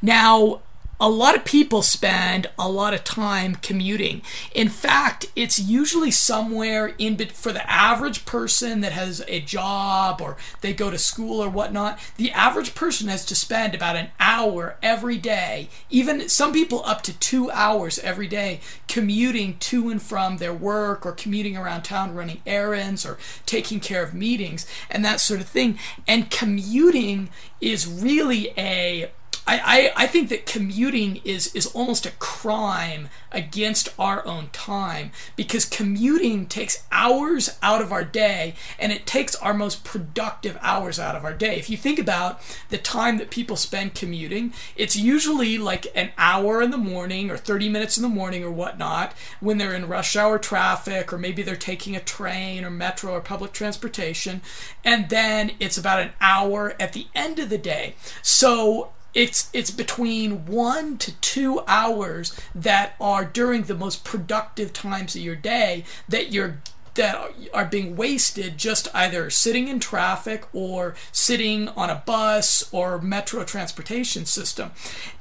Now, 0.01 0.62
a 1.00 1.09
lot 1.09 1.35
of 1.35 1.43
people 1.43 1.81
spend 1.81 2.47
a 2.57 2.69
lot 2.69 2.93
of 2.93 3.03
time 3.03 3.55
commuting. 3.55 4.21
In 4.53 4.69
fact, 4.69 5.25
it's 5.35 5.59
usually 5.59 6.12
somewhere 6.12 6.93
in 6.97 7.17
for 7.27 7.51
the 7.51 7.69
average 7.69 8.25
person 8.25 8.81
that 8.81 8.91
has 8.91 9.23
a 9.27 9.39
job 9.41 10.21
or 10.21 10.38
they 10.62 10.73
go 10.73 10.89
to 10.89 10.97
school 10.97 11.43
or 11.43 11.50
whatnot. 11.50 12.00
The 12.17 12.31
average 12.31 12.75
person 12.75 13.07
has 13.07 13.25
to 13.25 13.35
spend 13.35 13.73
about 13.75 13.95
an 13.95 14.09
hour 14.19 14.77
every 14.81 15.17
day, 15.17 15.69
even 15.89 16.29
some 16.29 16.53
people 16.53 16.83
up 16.85 17.01
to 17.03 17.19
two 17.19 17.50
hours 17.51 18.00
every 18.00 18.27
day, 18.27 18.59
commuting 18.88 19.57
to 19.59 19.89
and 19.89 20.01
from 20.01 20.38
their 20.38 20.53
work 20.53 21.05
or 21.05 21.12
commuting 21.12 21.57
around 21.57 21.81
town 21.81 22.13
running 22.13 22.41
errands 22.45 23.05
or 23.05 23.17
taking 23.45 23.79
care 23.79 24.03
of 24.03 24.13
meetings 24.13 24.65
and 24.89 25.03
that 25.03 25.19
sort 25.19 25.41
of 25.41 25.47
thing. 25.47 25.79
And 26.07 26.29
commuting 26.29 27.29
is 27.59 27.88
really 27.88 28.53
a 28.57 29.12
I, 29.45 29.91
I, 29.95 30.03
I 30.03 30.07
think 30.07 30.29
that 30.29 30.45
commuting 30.45 31.19
is, 31.25 31.53
is 31.53 31.65
almost 31.67 32.05
a 32.05 32.12
crime 32.12 33.09
against 33.31 33.89
our 34.00 34.25
own 34.25 34.50
time 34.53 35.12
because 35.35 35.65
commuting 35.65 36.45
takes 36.45 36.83
hours 36.91 37.57
out 37.62 37.81
of 37.81 37.91
our 37.91 38.05
day 38.05 38.55
and 38.79 38.91
it 38.91 39.05
takes 39.05 39.35
our 39.35 39.53
most 39.53 39.83
productive 39.83 40.57
hours 40.62 40.97
out 40.97 41.15
of 41.15 41.25
our 41.25 41.33
day. 41.33 41.57
If 41.57 41.69
you 41.69 41.75
think 41.75 42.00
about 42.00 42.41
the 42.69 42.77
time 42.77 43.17
that 43.17 43.31
people 43.31 43.57
spend 43.57 43.95
commuting, 43.95 44.53
it's 44.77 44.95
usually 44.95 45.57
like 45.57 45.88
an 45.93 46.12
hour 46.17 46.62
in 46.62 46.71
the 46.71 46.77
morning 46.77 47.29
or 47.29 47.38
30 47.38 47.67
minutes 47.67 47.97
in 47.97 48.03
the 48.03 48.09
morning 48.09 48.43
or 48.43 48.51
whatnot 48.51 49.13
when 49.41 49.57
they're 49.57 49.75
in 49.75 49.88
rush 49.88 50.15
hour 50.15 50.39
traffic 50.39 51.12
or 51.12 51.17
maybe 51.17 51.43
they're 51.43 51.55
taking 51.55 51.95
a 51.95 52.00
train 52.00 52.63
or 52.63 52.69
metro 52.69 53.12
or 53.12 53.21
public 53.21 53.51
transportation. 53.51 54.41
And 54.85 55.09
then 55.09 55.51
it's 55.59 55.77
about 55.77 56.01
an 56.01 56.12
hour 56.21 56.75
at 56.79 56.93
the 56.93 57.07
end 57.13 57.39
of 57.39 57.50
the 57.50 57.57
day. 57.57 57.95
So 58.21 58.91
it's 59.13 59.50
it's 59.53 59.72
between 59.72 60.46
one 60.46 60.98
to 60.98 61.13
two 61.20 61.62
hours 61.67 62.39
that 62.55 62.96
are 63.00 63.25
during 63.25 63.63
the 63.63 63.75
most 63.75 64.03
productive 64.03 64.74
times 64.74 65.15
of 65.15 65.22
your 65.22 65.36
day 65.36 65.84
that 66.10 66.32
you're 66.32 66.60
that 66.96 67.34
are 67.53 67.65
being 67.65 67.96
wasted 67.96 68.58
just 68.58 68.88
either 68.93 69.29
sitting 69.29 69.67
in 69.67 69.79
traffic 69.79 70.46
or 70.53 70.96
sitting 71.12 71.67
on 71.70 71.89
a 71.89 72.03
bus 72.05 72.70
or 72.72 73.01
metro 73.01 73.43
transportation 73.43 74.25
system. 74.25 74.72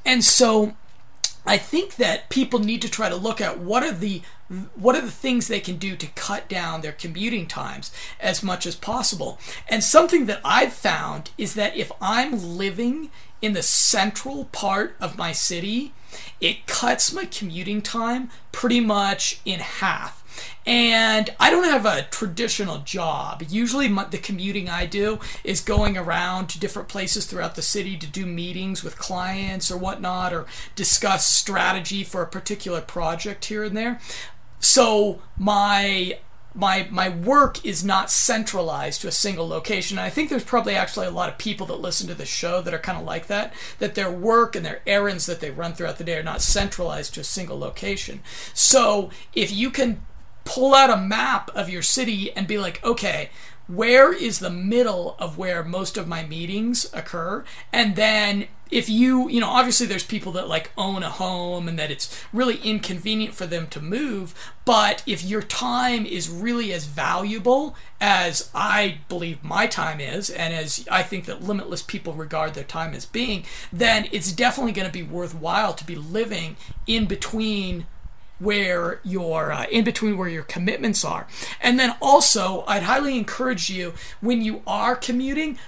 And 0.05 0.23
so 0.23 0.77
I 1.47 1.57
think 1.57 1.97
that 1.97 2.29
people 2.29 2.59
need 2.59 2.83
to 2.83 2.91
try 2.91 3.09
to 3.09 3.17
look 3.17 3.41
at 3.41 3.59
what 3.59 3.83
are 3.83 3.93
the 3.93 4.23
what 4.75 4.95
are 4.95 5.01
the 5.01 5.11
things 5.11 5.49
they 5.49 5.61
can 5.61 5.77
do 5.77 5.97
to 5.97 6.07
cut 6.09 6.47
down 6.47 6.83
their 6.83 6.93
commuting 6.93 7.47
times 7.47 7.91
as 8.21 8.43
much 8.43 8.67
as 8.67 8.77
possible. 8.77 9.39
And 9.67 9.83
something 9.83 10.27
that 10.27 10.43
I've 10.45 10.75
found 10.75 11.31
is 11.39 11.55
that 11.55 11.75
if 11.75 11.91
I'm 12.03 12.59
living 12.59 13.11
in 13.43 13.53
the 13.53 13.63
central 13.63 14.47
part 14.47 14.97
of 15.01 15.19
my 15.19 15.33
city, 15.33 15.93
it 16.41 16.67
cuts 16.67 17.13
my 17.13 17.25
commuting 17.25 17.83
time 17.83 18.31
pretty 18.53 18.81
much 18.81 19.41
in 19.45 19.61
half. 19.61 20.23
And 20.65 21.35
I 21.41 21.51
don't 21.51 21.65
have 21.65 21.85
a 21.85 22.07
traditional 22.11 22.79
job. 22.79 23.43
Usually, 23.49 23.89
my, 23.89 24.05
the 24.05 24.19
commuting 24.19 24.69
I 24.69 24.87
do 24.87 25.19
is 25.43 25.61
going 25.61 25.99
around 25.99 26.49
to 26.49 26.61
different 26.61 26.89
places 26.89 27.27
throughout 27.27 27.57
the 27.57 27.63
city 27.63 27.97
to 27.99 28.07
do 28.07 28.25
meetings 28.25 28.85
with 28.85 28.97
clients 28.97 29.71
or 29.71 29.77
whatnot, 29.77 30.33
or 30.33 30.47
discuss 30.77 31.27
strategy 31.27 32.05
for 32.05 32.23
a 32.23 32.27
particular 32.27 32.81
project 32.81 33.47
here 33.47 33.65
and 33.65 33.77
there. 33.77 34.01
So, 34.61 35.21
my 35.37 36.19
my 36.55 36.87
my 36.91 37.09
work 37.09 37.65
is 37.65 37.85
not 37.85 38.11
centralized 38.11 39.01
to 39.01 39.09
a 39.09 39.13
single 39.13 39.49
location. 39.49 39.99
And 39.99 40.05
I 40.05 40.11
think 40.11 40.29
there's 40.29 40.45
probably 40.45 40.75
actually 40.75 41.07
a 41.07 41.11
lot 41.11 41.29
of 41.29 41.39
people 41.39 41.67
that 41.67 41.81
listen 41.81 42.09
to 42.09 42.15
the 42.15 42.27
show 42.27 42.61
that 42.63 42.75
are 42.75 42.79
kind 42.79 42.99
of 42.99 43.05
like 43.05 43.27
that, 43.29 43.53
that 43.79 43.95
their 43.95 44.11
work 44.11 44.55
and 44.55 44.65
their 44.65 44.83
errands 44.87 45.27
that 45.27 45.41
they 45.41 45.51
run 45.51 45.75
throughout 45.75 45.99
the 45.99 46.05
day 46.05 46.17
are 46.19 46.23
not 46.23 46.43
centralized 46.43 47.15
to 47.15 47.21
a 47.21 47.25
single 47.25 47.59
location. 47.59 48.21
So 48.55 49.11
if 49.35 49.53
you 49.53 49.71
can 49.71 50.03
pull 50.45 50.75
out 50.75 50.91
a 50.91 50.97
map 50.97 51.51
of 51.55 51.69
your 51.69 51.83
city 51.83 52.33
and 52.33 52.47
be 52.47 52.59
like, 52.59 52.85
okay, 52.85 53.31
where 53.67 54.13
is 54.13 54.39
the 54.41 54.51
middle 54.51 55.17
of 55.19 55.39
where 55.39 55.63
most 55.63 55.97
of 55.97 56.09
my 56.09 56.25
meetings 56.25 56.91
occur? 56.93 57.45
And 57.73 57.97
then 57.97 58.49
if 58.73 58.88
you, 58.88 59.29
you 59.29 59.38
know, 59.38 59.50
obviously 59.50 59.87
there's 59.87 60.05
people 60.05 60.33
that 60.33 60.49
like 60.49 60.73
own 60.79 61.02
a 61.02 61.11
home 61.11 61.69
and 61.69 61.79
that 61.79 61.91
it's 61.91 62.25
really 62.33 62.57
inconvenient 62.57 63.35
for 63.35 63.47
them 63.47 63.67
to 63.69 63.81
move, 63.81 64.35
but 64.64 65.02
if 65.07 65.23
your 65.23 65.43
time 65.43 66.07
is 66.07 66.31
really 66.31 66.73
as 66.73 66.87
valuable 66.87 67.76
as 68.00 68.50
I 68.55 68.99
believe 69.09 69.45
my 69.45 69.67
time 69.67 70.00
is, 70.00 70.31
and 70.31 70.55
as 70.55 70.88
I 70.91 71.02
think 71.02 71.26
that 71.26 71.43
limitless 71.43 71.83
people 71.83 72.14
regard 72.14 72.55
their 72.55 72.64
time 72.64 72.95
as 72.95 73.05
being, 73.05 73.45
then 73.73 74.09
it's 74.11 74.33
definitely 74.33 74.73
going 74.73 74.88
to 74.88 74.93
be 74.93 75.02
worthwhile 75.02 75.75
to 75.75 75.85
be 75.85 75.95
living 75.95 76.57
in 76.87 77.05
between 77.05 77.87
where 78.38 79.00
your 79.05 79.52
uh, 79.52 79.67
in 79.71 79.85
between 79.85 80.19
where 80.19 80.29
your 80.29 80.43
commitments 80.43 81.05
are. 81.05 81.29
And 81.61 81.79
then 81.79 81.95
also 82.02 82.64
i'd 82.67 82.83
highly 82.83 83.17
encourage 83.17 83.71
you 83.71 83.95
when 84.21 84.43
you 84.43 84.62
are 84.67 84.97
commuting 84.97 85.59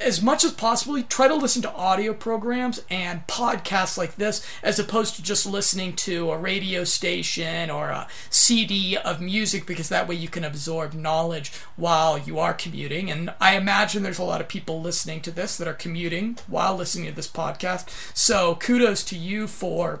as 0.00 0.22
much 0.22 0.44
as 0.44 0.52
possible, 0.52 1.02
try 1.02 1.26
to 1.26 1.34
listen 1.34 1.62
to 1.62 1.74
audio 1.74 2.12
programs 2.12 2.82
and 2.88 3.26
podcasts 3.26 3.98
like 3.98 4.16
this 4.16 4.46
as 4.62 4.78
opposed 4.78 5.16
to 5.16 5.22
just 5.22 5.44
listening 5.44 5.94
to 5.94 6.30
a 6.30 6.38
radio 6.38 6.84
station 6.84 7.68
or 7.68 7.88
a 7.88 8.06
CD 8.30 8.96
of 8.96 9.20
music 9.20 9.66
because 9.66 9.88
that 9.88 10.06
way 10.06 10.14
you 10.14 10.28
can 10.28 10.44
absorb 10.44 10.94
knowledge 10.94 11.52
while 11.76 12.16
you 12.16 12.38
are 12.38 12.54
commuting. 12.54 13.10
And 13.10 13.34
I 13.40 13.56
imagine 13.56 14.02
there's 14.02 14.18
a 14.18 14.24
lot 14.24 14.40
of 14.40 14.48
people 14.48 14.80
listening 14.80 15.20
to 15.22 15.30
this 15.30 15.56
that 15.56 15.68
are 15.68 15.74
commuting 15.74 16.38
while 16.46 16.76
listening 16.76 17.08
to 17.08 17.14
this 17.14 17.30
podcast. 17.30 17.88
So 18.16 18.54
kudos 18.54 19.02
to 19.04 19.16
you 19.18 19.48
for 19.48 20.00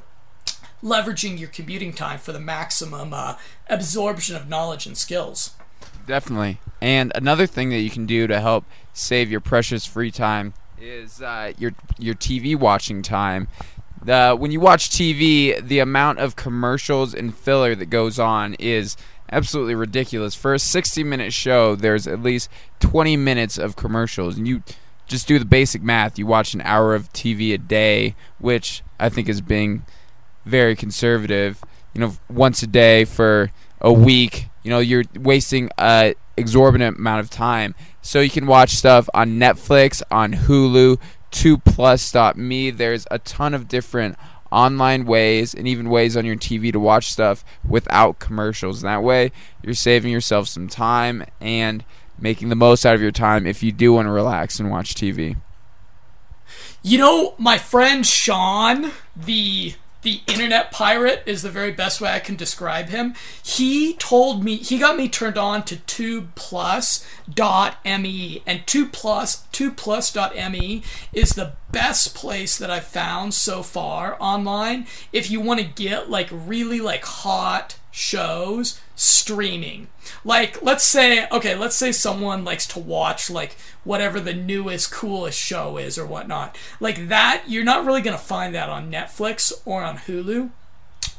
leveraging 0.82 1.40
your 1.40 1.48
commuting 1.48 1.92
time 1.92 2.18
for 2.18 2.32
the 2.32 2.40
maximum 2.40 3.12
uh, 3.12 3.34
absorption 3.68 4.36
of 4.36 4.48
knowledge 4.48 4.86
and 4.86 4.96
skills. 4.96 5.56
Definitely. 6.08 6.58
And 6.80 7.12
another 7.14 7.46
thing 7.46 7.68
that 7.68 7.80
you 7.80 7.90
can 7.90 8.06
do 8.06 8.26
to 8.26 8.40
help 8.40 8.64
save 8.94 9.30
your 9.30 9.40
precious 9.40 9.84
free 9.84 10.10
time 10.10 10.54
is 10.80 11.20
uh, 11.20 11.52
your 11.58 11.72
your 11.98 12.14
TV 12.14 12.56
watching 12.56 13.02
time. 13.02 13.46
The 14.02 14.34
when 14.34 14.50
you 14.50 14.58
watch 14.58 14.88
TV, 14.88 15.62
the 15.62 15.80
amount 15.80 16.18
of 16.18 16.34
commercials 16.34 17.12
and 17.14 17.36
filler 17.36 17.74
that 17.74 17.90
goes 17.90 18.18
on 18.18 18.54
is 18.54 18.96
absolutely 19.30 19.74
ridiculous. 19.74 20.34
For 20.34 20.54
a 20.54 20.58
60 20.58 21.04
minute 21.04 21.34
show, 21.34 21.76
there's 21.76 22.06
at 22.06 22.22
least 22.22 22.48
20 22.80 23.18
minutes 23.18 23.58
of 23.58 23.76
commercials, 23.76 24.38
and 24.38 24.48
you 24.48 24.62
just 25.06 25.28
do 25.28 25.38
the 25.38 25.44
basic 25.44 25.82
math. 25.82 26.18
You 26.18 26.26
watch 26.26 26.54
an 26.54 26.62
hour 26.62 26.94
of 26.94 27.12
TV 27.12 27.52
a 27.52 27.58
day, 27.58 28.14
which 28.38 28.82
I 28.98 29.10
think 29.10 29.28
is 29.28 29.42
being 29.42 29.84
very 30.46 30.74
conservative. 30.74 31.62
You 31.92 32.00
know, 32.00 32.16
once 32.30 32.62
a 32.62 32.66
day 32.66 33.04
for 33.04 33.52
a 33.82 33.92
week. 33.92 34.47
You 34.62 34.70
know, 34.70 34.78
you're 34.78 35.04
wasting 35.14 35.70
a 35.78 36.14
exorbitant 36.36 36.98
amount 36.98 37.20
of 37.20 37.30
time. 37.30 37.74
So 38.02 38.20
you 38.20 38.30
can 38.30 38.46
watch 38.46 38.70
stuff 38.70 39.08
on 39.12 39.38
Netflix, 39.38 40.02
on 40.10 40.32
Hulu, 40.32 40.98
tubeplus.me. 41.30 42.70
There's 42.70 43.06
a 43.10 43.18
ton 43.18 43.54
of 43.54 43.68
different 43.68 44.16
online 44.50 45.04
ways 45.04 45.54
and 45.54 45.68
even 45.68 45.90
ways 45.90 46.16
on 46.16 46.24
your 46.24 46.36
TV 46.36 46.72
to 46.72 46.80
watch 46.80 47.12
stuff 47.12 47.44
without 47.66 48.18
commercials. 48.18 48.80
That 48.82 49.02
way, 49.02 49.32
you're 49.62 49.74
saving 49.74 50.12
yourself 50.12 50.48
some 50.48 50.68
time 50.68 51.24
and 51.40 51.84
making 52.18 52.48
the 52.48 52.56
most 52.56 52.84
out 52.86 52.94
of 52.94 53.02
your 53.02 53.12
time 53.12 53.46
if 53.46 53.62
you 53.62 53.72
do 53.72 53.92
want 53.92 54.06
to 54.06 54.12
relax 54.12 54.58
and 54.58 54.70
watch 54.70 54.94
TV. 54.94 55.36
You 56.82 56.98
know, 56.98 57.34
my 57.38 57.58
friend 57.58 58.06
Sean, 58.06 58.92
the 59.14 59.74
the 60.02 60.20
internet 60.26 60.70
pirate 60.70 61.22
is 61.26 61.42
the 61.42 61.50
very 61.50 61.72
best 61.72 62.00
way 62.00 62.10
I 62.10 62.20
can 62.20 62.36
describe 62.36 62.88
him. 62.88 63.14
He 63.42 63.94
told 63.94 64.44
me 64.44 64.56
he 64.56 64.78
got 64.78 64.96
me 64.96 65.08
turned 65.08 65.36
on 65.36 65.64
to 65.64 65.76
tubeplus.me 65.76 67.02
and 68.46 68.66
tubeplus 68.66 69.42
tubeplus.me 69.52 70.82
is 71.12 71.30
the 71.30 71.52
best 71.72 72.14
place 72.14 72.56
that 72.58 72.70
I've 72.70 72.84
found 72.84 73.34
so 73.34 73.62
far 73.62 74.16
online 74.20 74.86
if 75.12 75.30
you 75.30 75.40
want 75.40 75.60
to 75.60 75.66
get 75.66 76.08
like 76.08 76.28
really 76.30 76.80
like 76.80 77.04
hot 77.04 77.76
shows 77.90 78.80
streaming. 78.98 79.86
Like, 80.24 80.60
let's 80.60 80.84
say, 80.84 81.28
okay, 81.30 81.54
let's 81.54 81.76
say 81.76 81.92
someone 81.92 82.44
likes 82.44 82.66
to 82.68 82.80
watch, 82.80 83.30
like, 83.30 83.56
whatever 83.84 84.18
the 84.18 84.34
newest, 84.34 84.90
coolest 84.90 85.38
show 85.38 85.78
is 85.78 85.96
or 85.96 86.04
whatnot. 86.04 86.58
Like, 86.80 87.08
that, 87.08 87.44
you're 87.46 87.64
not 87.64 87.86
really 87.86 88.02
going 88.02 88.16
to 88.16 88.22
find 88.22 88.54
that 88.54 88.68
on 88.68 88.90
Netflix 88.90 89.52
or 89.64 89.84
on 89.84 89.98
Hulu. 89.98 90.50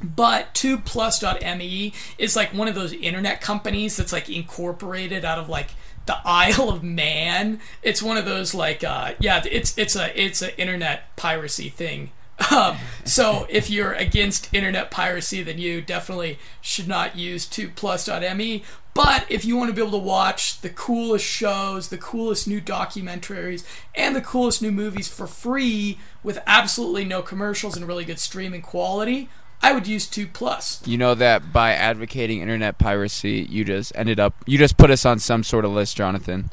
But 0.03 0.53
TubePlus.me 0.53 1.93
is 2.17 2.35
like 2.35 2.53
one 2.53 2.67
of 2.67 2.75
those 2.75 2.93
internet 2.93 3.41
companies 3.41 3.97
that's 3.97 4.13
like 4.13 4.29
incorporated 4.29 5.25
out 5.25 5.39
of 5.39 5.49
like 5.49 5.71
the 6.05 6.17
Isle 6.25 6.69
of 6.69 6.83
Man. 6.83 7.59
It's 7.81 8.01
one 8.01 8.15
of 8.15 8.25
those 8.25 8.53
like 8.53 8.81
uh, 8.81 9.13
yeah, 9.19 9.43
it's 9.49 9.77
it's 9.77 9.97
a 9.97 10.17
it's 10.21 10.41
an 10.41 10.51
internet 10.57 11.13
piracy 11.17 11.67
thing 11.67 12.11
um, 12.51 12.77
so 13.05 13.47
if 13.49 13.69
you're 13.69 13.93
against 13.93 14.53
internet 14.53 14.91
piracy, 14.91 15.43
then 15.43 15.57
you 15.57 15.81
definitely 15.81 16.39
should 16.61 16.87
not 16.87 17.15
use 17.15 17.45
tubeplus.me. 17.45 18.63
But 18.93 19.25
if 19.29 19.45
you 19.45 19.55
want 19.55 19.69
to 19.69 19.73
be 19.73 19.81
able 19.81 19.99
to 19.99 20.05
watch 20.05 20.61
the 20.61 20.69
coolest 20.69 21.25
shows, 21.25 21.89
the 21.89 21.97
coolest 21.97 22.47
new 22.47 22.59
documentaries, 22.59 23.63
and 23.95 24.15
the 24.15 24.21
coolest 24.21 24.61
new 24.61 24.71
movies 24.71 25.07
for 25.07 25.27
free 25.27 25.99
with 26.23 26.41
absolutely 26.45 27.05
no 27.05 27.21
commercials 27.21 27.77
and 27.77 27.87
really 27.87 28.03
good 28.03 28.19
streaming 28.19 28.61
quality, 28.61 29.29
I 29.61 29.73
would 29.73 29.87
use 29.87 30.07
Tube 30.07 30.33
Plus. 30.33 30.85
You 30.85 30.97
know 30.97 31.15
that 31.15 31.53
by 31.53 31.73
advocating 31.73 32.41
internet 32.41 32.77
piracy, 32.77 33.45
you 33.49 33.63
just 33.63 33.91
ended 33.95 34.19
up 34.19 34.33
you 34.45 34.57
just 34.57 34.77
put 34.77 34.89
us 34.89 35.05
on 35.05 35.19
some 35.19 35.43
sort 35.43 35.65
of 35.65 35.71
list, 35.71 35.95
Jonathan. 35.97 36.49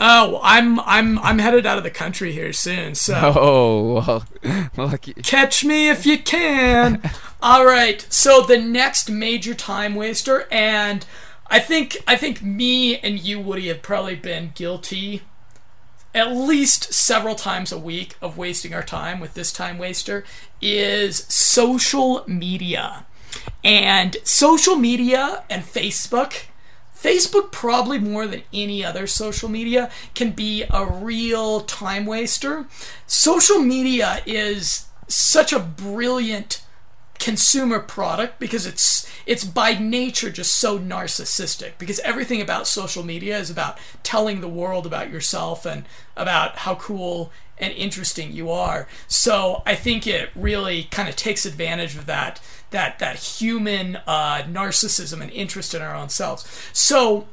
Oh, 0.00 0.40
I'm 0.42 0.78
I'm 0.80 1.18
I'm 1.18 1.38
headed 1.40 1.66
out 1.66 1.76
of 1.78 1.84
the 1.84 1.90
country 1.90 2.32
here 2.32 2.52
soon, 2.52 2.94
so 2.94 3.14
Oh, 3.36 4.24
well, 4.46 4.70
lucky. 4.76 5.14
catch 5.14 5.64
me 5.64 5.88
if 5.88 6.06
you 6.06 6.18
can. 6.18 7.02
All 7.42 7.64
right. 7.66 8.06
So 8.08 8.42
the 8.42 8.58
next 8.58 9.10
major 9.10 9.54
time 9.54 9.94
waster 9.96 10.46
and 10.50 11.04
I 11.50 11.58
think 11.58 11.96
I 12.06 12.16
think 12.16 12.42
me 12.42 12.98
and 12.98 13.18
you 13.18 13.40
Woody 13.40 13.68
have 13.68 13.82
probably 13.82 14.14
been 14.14 14.52
guilty 14.54 15.22
at 16.14 16.32
least 16.32 16.92
several 16.92 17.34
times 17.34 17.70
a 17.72 17.78
week 17.78 18.16
of 18.20 18.38
wasting 18.38 18.72
our 18.74 18.82
time 18.82 19.20
with 19.20 19.34
this 19.34 19.52
time 19.52 19.78
waster 19.78 20.24
is 20.60 21.24
social 21.28 22.24
media. 22.26 23.04
And 23.62 24.16
social 24.24 24.76
media 24.76 25.44
and 25.50 25.62
Facebook 25.64 26.44
Facebook, 27.00 27.52
probably 27.52 27.98
more 27.98 28.26
than 28.26 28.42
any 28.52 28.84
other 28.84 29.06
social 29.06 29.48
media, 29.48 29.90
can 30.14 30.32
be 30.32 30.64
a 30.70 30.84
real 30.84 31.60
time 31.60 32.06
waster. 32.06 32.66
Social 33.06 33.58
media 33.58 34.20
is 34.26 34.86
such 35.06 35.52
a 35.52 35.60
brilliant 35.60 36.62
consumer 37.18 37.80
product 37.80 38.38
because 38.38 38.64
it's 38.64 39.10
it's 39.26 39.44
by 39.44 39.74
nature 39.74 40.30
just 40.30 40.54
so 40.54 40.78
narcissistic 40.78 41.72
because 41.76 41.98
everything 42.00 42.40
about 42.40 42.66
social 42.66 43.02
media 43.02 43.36
is 43.36 43.50
about 43.50 43.76
telling 44.04 44.40
the 44.40 44.48
world 44.48 44.86
about 44.86 45.10
yourself 45.10 45.66
and 45.66 45.84
about 46.16 46.58
how 46.58 46.76
cool 46.76 47.32
and 47.58 47.72
interesting 47.74 48.32
you 48.32 48.50
are. 48.50 48.86
So 49.08 49.62
I 49.66 49.74
think 49.74 50.06
it 50.06 50.30
really 50.36 50.84
kind 50.84 51.08
of 51.08 51.16
takes 51.16 51.44
advantage 51.44 51.96
of 51.96 52.06
that 52.06 52.40
that 52.70 52.98
that 52.98 53.16
human 53.16 53.96
uh, 54.06 54.42
narcissism 54.42 55.20
and 55.20 55.30
interest 55.32 55.74
in 55.74 55.82
our 55.82 55.94
own 55.94 56.08
selves. 56.08 56.46
So 56.72 57.26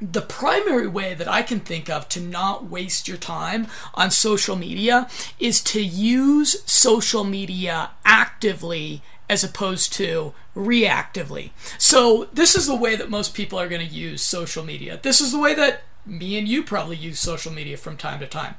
the 0.00 0.22
primary 0.22 0.88
way 0.88 1.14
that 1.14 1.28
I 1.28 1.42
can 1.42 1.60
think 1.60 1.88
of 1.88 2.08
to 2.08 2.20
not 2.20 2.68
waste 2.68 3.06
your 3.06 3.16
time 3.16 3.68
on 3.94 4.10
social 4.10 4.56
media 4.56 5.08
is 5.38 5.62
to 5.64 5.80
use 5.80 6.62
social 6.66 7.22
media 7.22 7.90
actively 8.04 9.02
as 9.30 9.44
opposed 9.44 9.92
to 9.94 10.34
reactively. 10.56 11.50
So, 11.78 12.28
this 12.32 12.54
is 12.54 12.66
the 12.66 12.76
way 12.76 12.96
that 12.96 13.08
most 13.08 13.32
people 13.32 13.58
are 13.58 13.68
going 13.68 13.86
to 13.86 13.94
use 13.94 14.22
social 14.22 14.64
media. 14.64 14.98
This 15.02 15.20
is 15.20 15.32
the 15.32 15.38
way 15.38 15.54
that 15.54 15.84
me 16.04 16.36
and 16.36 16.48
you 16.48 16.62
probably 16.62 16.96
use 16.96 17.20
social 17.20 17.52
media 17.52 17.76
from 17.76 17.96
time 17.96 18.18
to 18.18 18.26
time 18.26 18.56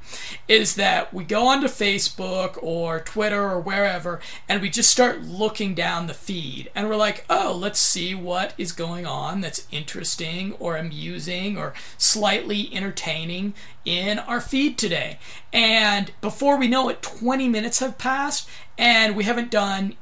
is 0.48 0.76
that 0.76 1.14
we 1.14 1.24
go 1.24 1.48
onto 1.48 1.68
Facebook 1.68 2.58
or 2.62 3.02
Twitter 3.02 3.50
or 3.50 3.60
wherever 3.60 4.22
and 4.48 4.62
we 4.62 4.70
just 4.70 4.90
start 4.90 5.22
looking 5.22 5.76
down 5.76 6.08
the 6.08 6.14
feed 6.14 6.72
and 6.74 6.88
we're 6.88 6.96
like, 6.96 7.26
oh, 7.30 7.56
let's 7.60 7.80
see 7.80 8.16
what 8.16 8.54
is 8.58 8.72
going 8.72 9.06
on 9.06 9.42
that's 9.42 9.68
interesting 9.72 10.54
or 10.54 10.78
amusing 10.78 11.58
or 11.58 11.74
slightly 11.98 12.74
entertaining 12.74 13.54
in 13.84 14.20
our 14.20 14.40
feed 14.40 14.78
today. 14.78 15.20
And 15.52 16.12
before 16.22 16.58
we 16.58 16.70
know 16.70 16.88
it, 16.88 17.02
20 17.02 17.50
minutes 17.50 17.80
have 17.80 17.98
passed 17.98 18.48
and 18.78 19.16
we 19.16 19.26
haven't 19.26 19.52
done 19.52 19.96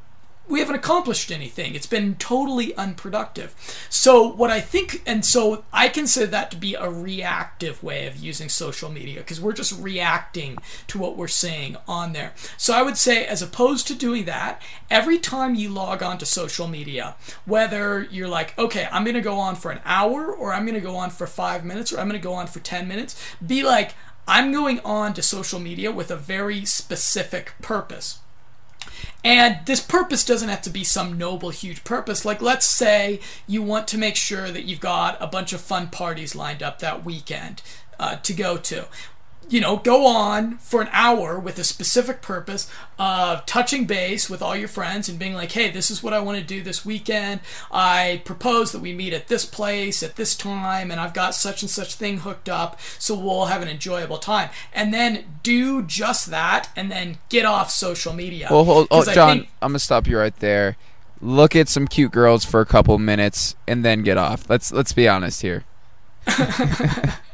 we 0.48 0.60
haven't 0.60 0.76
accomplished 0.76 1.32
anything. 1.32 1.76
It's 1.76 1.88
been 1.88 2.16
totally 2.16 2.76
unproductive. 2.76 3.56
So, 3.90 4.28
what 4.28 4.50
I 4.50 4.60
think, 4.60 5.02
and 5.06 5.26
so 5.26 5.64
I 5.72 5.88
consider 5.88 6.26
that 6.28 6.52
to 6.52 6.58
be 6.58 6.76
a 6.76 6.90
reactive 6.90 7.82
way 7.82 8.06
of 8.08 8.18
using 8.18 8.50
social 8.50 8.92
media 8.92 9.20
because 9.20 9.40
we're 9.40 9.54
just 9.54 9.80
reacting 9.80 10.58
to 10.88 11.00
what 11.00 11.16
we're 11.16 11.28
seeing 11.28 11.78
on 11.88 12.14
there. 12.14 12.34
So, 12.58 12.74
I 12.74 12.82
would 12.82 12.98
say, 12.98 13.26
as 13.26 13.42
opposed 13.42 13.88
to 13.88 13.96
doing 13.96 14.26
that, 14.26 14.62
every 14.90 15.20
time 15.20 15.56
you 15.56 15.70
log 15.70 16.04
on 16.04 16.18
to 16.18 16.26
social 16.26 16.68
media, 16.68 17.16
whether 17.46 18.04
you're 18.12 18.28
like, 18.28 18.58
okay, 18.58 18.88
I'm 18.92 19.04
going 19.04 19.16
to 19.16 19.22
go 19.22 19.40
on 19.40 19.56
for 19.56 19.72
an 19.72 19.82
hour, 19.86 20.34
or 20.34 20.54
I'm 20.54 20.66
going 20.66 20.76
to 20.76 20.82
go 20.82 20.98
on 20.98 21.12
for 21.12 21.28
five 21.28 21.64
minutes, 21.64 21.94
or 21.94 22.00
I'm 22.00 22.10
going 22.10 22.20
to 22.20 22.24
go 22.24 22.34
on 22.34 22.48
for 22.48 22.60
10 22.60 22.88
minutes, 22.88 23.22
be 23.46 23.64
like, 23.64 23.94
I'm 24.28 24.52
going 24.52 24.80
on 24.82 25.14
to 25.16 25.22
social 25.22 25.60
media 25.60 25.92
with 25.92 26.12
a 26.12 26.16
very 26.16 26.66
specific 26.66 27.54
purpose. 27.62 28.20
And 29.24 29.60
this 29.66 29.82
purpose 29.82 30.26
doesn't 30.26 30.50
have 30.50 30.64
to 30.64 30.70
be 30.70 30.84
some 30.84 31.18
noble, 31.18 31.52
huge 31.52 31.84
purpose. 31.84 32.26
Like, 32.26 32.42
let's 32.42 32.66
say 32.66 33.20
you 33.48 33.62
want 33.62 33.88
to 33.90 33.98
make 33.98 34.16
sure 34.16 34.52
that 34.52 34.66
you've 34.66 34.80
got 34.80 35.18
a 35.22 35.28
bunch 35.28 35.54
of 35.54 35.62
fun 35.62 35.90
parties 35.90 36.36
lined 36.36 36.64
up 36.64 36.80
that 36.80 37.06
weekend 37.06 37.62
uh, 38.00 38.16
to 38.18 38.34
go 38.34 38.58
to 38.58 38.88
you 39.50 39.60
know, 39.60 39.76
go 39.78 40.06
on 40.08 40.58
for 40.60 40.82
an 40.82 40.88
hour 40.94 41.38
with 41.38 41.60
a 41.60 41.64
specific 41.66 42.22
purpose 42.22 42.72
of 42.98 43.46
touching 43.46 43.86
base 43.86 44.30
with 44.30 44.42
all 44.42 44.56
your 44.56 44.70
friends 44.70 45.10
and 45.10 45.20
being 45.20 45.34
like, 45.34 45.52
hey, 45.52 45.70
this 45.70 45.92
is 45.92 46.02
what 46.02 46.14
I 46.14 46.20
want 46.20 46.38
to 46.38 46.44
do 46.44 46.62
this 46.64 46.86
weekend. 46.86 47.42
I 47.70 48.22
propose 48.24 48.72
that 48.72 48.80
we 48.80 48.94
meet 48.94 49.12
at 49.12 49.28
this 49.28 49.46
place 49.46 50.04
at 50.04 50.16
this 50.16 50.36
time, 50.38 50.90
and 50.90 51.02
I've 51.02 51.14
got 51.14 51.36
such 51.36 51.62
and 51.64 51.70
such 51.70 51.96
thing 51.96 52.20
hooked 52.20 52.48
up, 52.48 52.80
so 52.98 53.14
we'll 53.14 53.46
have 53.48 53.62
an 53.62 53.68
enjoyable 53.68 54.20
time. 54.20 54.50
And 54.74 54.94
then 54.94 55.26
do 55.44 55.82
just 55.82 56.28
that, 56.32 56.70
and 56.76 56.90
then 56.90 57.18
get 57.28 57.46
off 57.46 57.72
social 57.72 58.14
media. 58.14 58.48
Well, 58.50 58.64
hold, 58.64 58.88
oh, 58.90 59.00
'Cause 59.00 59.10
I 59.10 59.14
John, 59.14 59.38
think- 59.40 59.50
I'm 59.62 59.72
gonna 59.72 59.80
stop 59.80 60.08
you 60.08 60.18
right 60.18 60.38
there. 60.40 60.78
Look 61.20 61.56
at 61.56 61.68
some 61.68 61.88
cute 61.88 62.12
girls 62.14 62.46
for 62.46 62.62
a 62.62 62.66
couple 62.66 62.98
minutes 62.98 63.56
and 63.68 63.84
then 63.84 64.02
get 64.02 64.18
off. 64.18 64.50
Let's 64.50 64.72
let's 64.72 64.94
be 64.94 65.08
honest 65.08 65.42
here. 65.42 65.66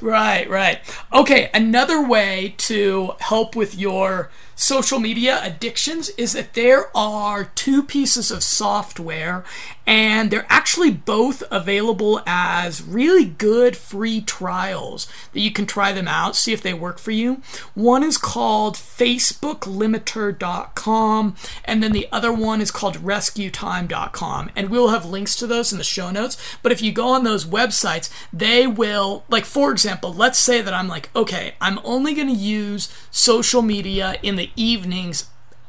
Right, 0.00 0.48
right. 0.48 0.78
Okay, 1.12 1.50
another 1.52 2.06
way 2.06 2.54
to 2.58 3.12
help 3.20 3.56
with 3.56 3.76
your 3.76 4.30
social 4.58 4.98
media 4.98 5.40
addictions 5.42 6.10
is 6.10 6.32
that 6.32 6.52
there 6.54 6.94
are 6.96 7.44
two 7.54 7.80
pieces 7.80 8.32
of 8.32 8.42
software, 8.42 9.44
and 9.86 10.30
they're 10.30 10.46
actually 10.48 10.90
both 10.90 11.44
available 11.50 12.20
as 12.26 12.82
really 12.82 13.24
good 13.24 13.76
free 13.76 14.20
trials 14.20 15.06
that 15.32 15.40
you 15.40 15.52
can 15.52 15.64
try 15.64 15.92
them 15.92 16.08
out, 16.08 16.34
see 16.34 16.52
if 16.52 16.60
they 16.60 16.74
work 16.74 16.98
for 16.98 17.12
you. 17.12 17.40
One 17.74 18.02
is 18.02 18.18
called 18.18 18.74
FacebookLimiter.com, 18.74 21.36
and 21.64 21.82
then 21.82 21.92
the 21.92 22.08
other 22.10 22.32
one 22.32 22.60
is 22.60 22.72
called 22.72 22.96
RescueTime.com. 22.96 24.50
And 24.56 24.70
we'll 24.70 24.88
have 24.88 25.06
links 25.06 25.36
to 25.36 25.46
those 25.46 25.70
in 25.70 25.78
the 25.78 25.84
show 25.84 26.10
notes. 26.10 26.36
But 26.62 26.72
if 26.72 26.82
you 26.82 26.90
go 26.92 27.06
on 27.08 27.22
those 27.22 27.44
websites, 27.44 28.10
they 28.32 28.66
will, 28.66 29.22
like, 29.28 29.44
for 29.44 29.70
example, 29.70 30.12
let's 30.12 30.40
say 30.40 30.60
that 30.60 30.74
I'm 30.74 30.88
like, 30.88 31.10
okay, 31.14 31.54
I'm 31.60 31.78
only 31.84 32.12
going 32.12 32.26
to 32.26 32.34
use 32.34 32.92
social 33.10 33.62
media 33.62 34.16
in 34.22 34.34
the 34.34 34.47
evenings 34.56 35.28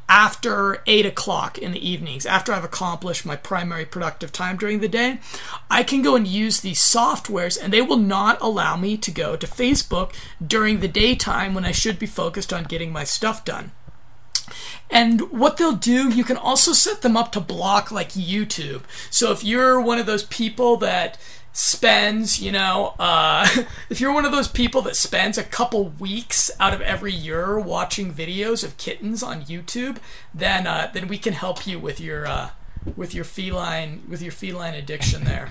after 0.09 0.81
8 0.87 1.05
o'clock 1.05 1.59
in 1.59 1.71
the 1.71 1.87
evenings, 1.87 2.25
after 2.25 2.51
I've 2.51 2.63
accomplished 2.63 3.27
my 3.27 3.35
primary 3.35 3.85
productive 3.85 4.31
time 4.31 4.57
during 4.57 4.79
the 4.79 4.87
day, 4.87 5.19
I 5.69 5.83
can 5.83 6.01
go 6.01 6.15
and 6.15 6.27
use 6.27 6.61
these 6.61 6.79
softwares 6.79 7.61
and 7.61 7.71
they 7.71 7.83
will 7.83 7.97
not 7.97 8.41
allow 8.41 8.75
me 8.75 8.97
to 8.97 9.11
go 9.11 9.35
to 9.35 9.45
Facebook 9.45 10.11
during 10.45 10.79
the 10.79 10.87
daytime 10.87 11.53
when 11.53 11.63
I 11.63 11.71
should 11.71 11.99
be 11.99 12.07
focused 12.07 12.51
on 12.51 12.63
getting 12.63 12.91
my 12.91 13.03
stuff 13.03 13.45
done. 13.45 13.71
And 14.89 15.31
what 15.31 15.57
they'll 15.57 15.73
do, 15.73 16.09
you 16.09 16.23
can 16.23 16.37
also 16.37 16.73
set 16.73 17.03
them 17.03 17.15
up 17.15 17.31
to 17.33 17.39
block 17.39 17.91
like 17.91 18.09
YouTube. 18.13 18.81
So 19.11 19.31
if 19.31 19.43
you're 19.43 19.79
one 19.79 19.99
of 19.99 20.07
those 20.07 20.23
people 20.23 20.77
that 20.77 21.19
spends, 21.59 22.41
you 22.41 22.53
know, 22.53 22.95
uh, 22.99 23.45
if 23.89 23.99
you're 23.99 24.13
one 24.13 24.23
of 24.23 24.31
those 24.31 24.47
people 24.47 24.81
that 24.81 24.95
spends 24.95 25.37
a 25.37 25.43
couple 25.43 25.89
weeks 25.99 26.49
out 26.57 26.73
of 26.73 26.79
every 26.79 27.11
year 27.11 27.59
watching 27.59 28.13
videos 28.13 28.63
of 28.63 28.77
kittens 28.77 29.21
on 29.21 29.41
YouTube, 29.41 29.97
then 30.33 30.65
uh, 30.65 30.89
then 30.93 31.09
we 31.09 31.17
can 31.17 31.33
help 31.33 31.67
you 31.67 31.77
with 31.77 31.99
your 31.99 32.25
uh, 32.25 32.51
with 32.95 33.13
your 33.13 33.25
feline 33.25 34.03
with 34.07 34.21
your 34.21 34.31
feline 34.31 34.73
addiction 34.73 35.25
there. 35.25 35.49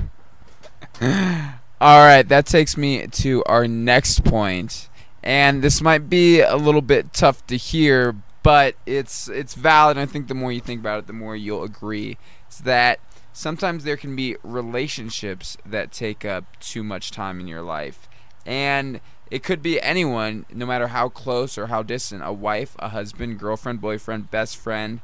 All 1.81 1.99
right, 1.99 2.27
that 2.27 2.47
takes 2.47 2.77
me 2.77 3.07
to 3.07 3.45
our 3.45 3.69
next 3.69 4.25
point, 4.25 4.89
and 5.23 5.63
this 5.63 5.83
might 5.83 6.09
be 6.09 6.41
a 6.41 6.57
little 6.57 6.81
bit 6.81 7.13
tough 7.13 7.47
to 7.49 7.57
hear, 7.59 8.17
but 8.43 8.77
it's 8.87 9.29
it's 9.29 9.55
valid. 9.55 9.99
And 9.99 10.09
I 10.09 10.11
think 10.11 10.29
the 10.29 10.35
more 10.35 10.53
you 10.53 10.63
think 10.63 10.81
about 10.81 11.01
it, 11.01 11.07
the 11.07 11.13
more 11.13 11.37
you'll 11.37 11.65
agree. 11.65 12.17
It's 12.47 12.61
that 12.61 12.99
sometimes 13.33 13.85
there 13.85 13.97
can 13.97 14.17
be 14.17 14.37
relationships 14.43 15.57
that 15.65 15.93
take 15.93 16.25
up 16.25 16.59
too 16.61 16.83
much 16.83 17.11
time 17.11 17.41
in 17.41 17.47
your 17.47 17.63
life, 17.63 18.09
and 18.47 19.01
it 19.31 19.43
could 19.43 19.63
be 19.63 19.81
anyone, 19.81 20.47
no 20.53 20.65
matter 20.65 20.89
how 20.89 21.09
close 21.09 21.59
or 21.59 21.67
how 21.67 21.83
distant 21.83 22.23
a 22.25 22.33
wife, 22.33 22.75
a 22.79 22.89
husband, 22.89 23.39
girlfriend, 23.39 23.81
boyfriend, 23.81 24.31
best 24.31 24.57
friend 24.57 25.01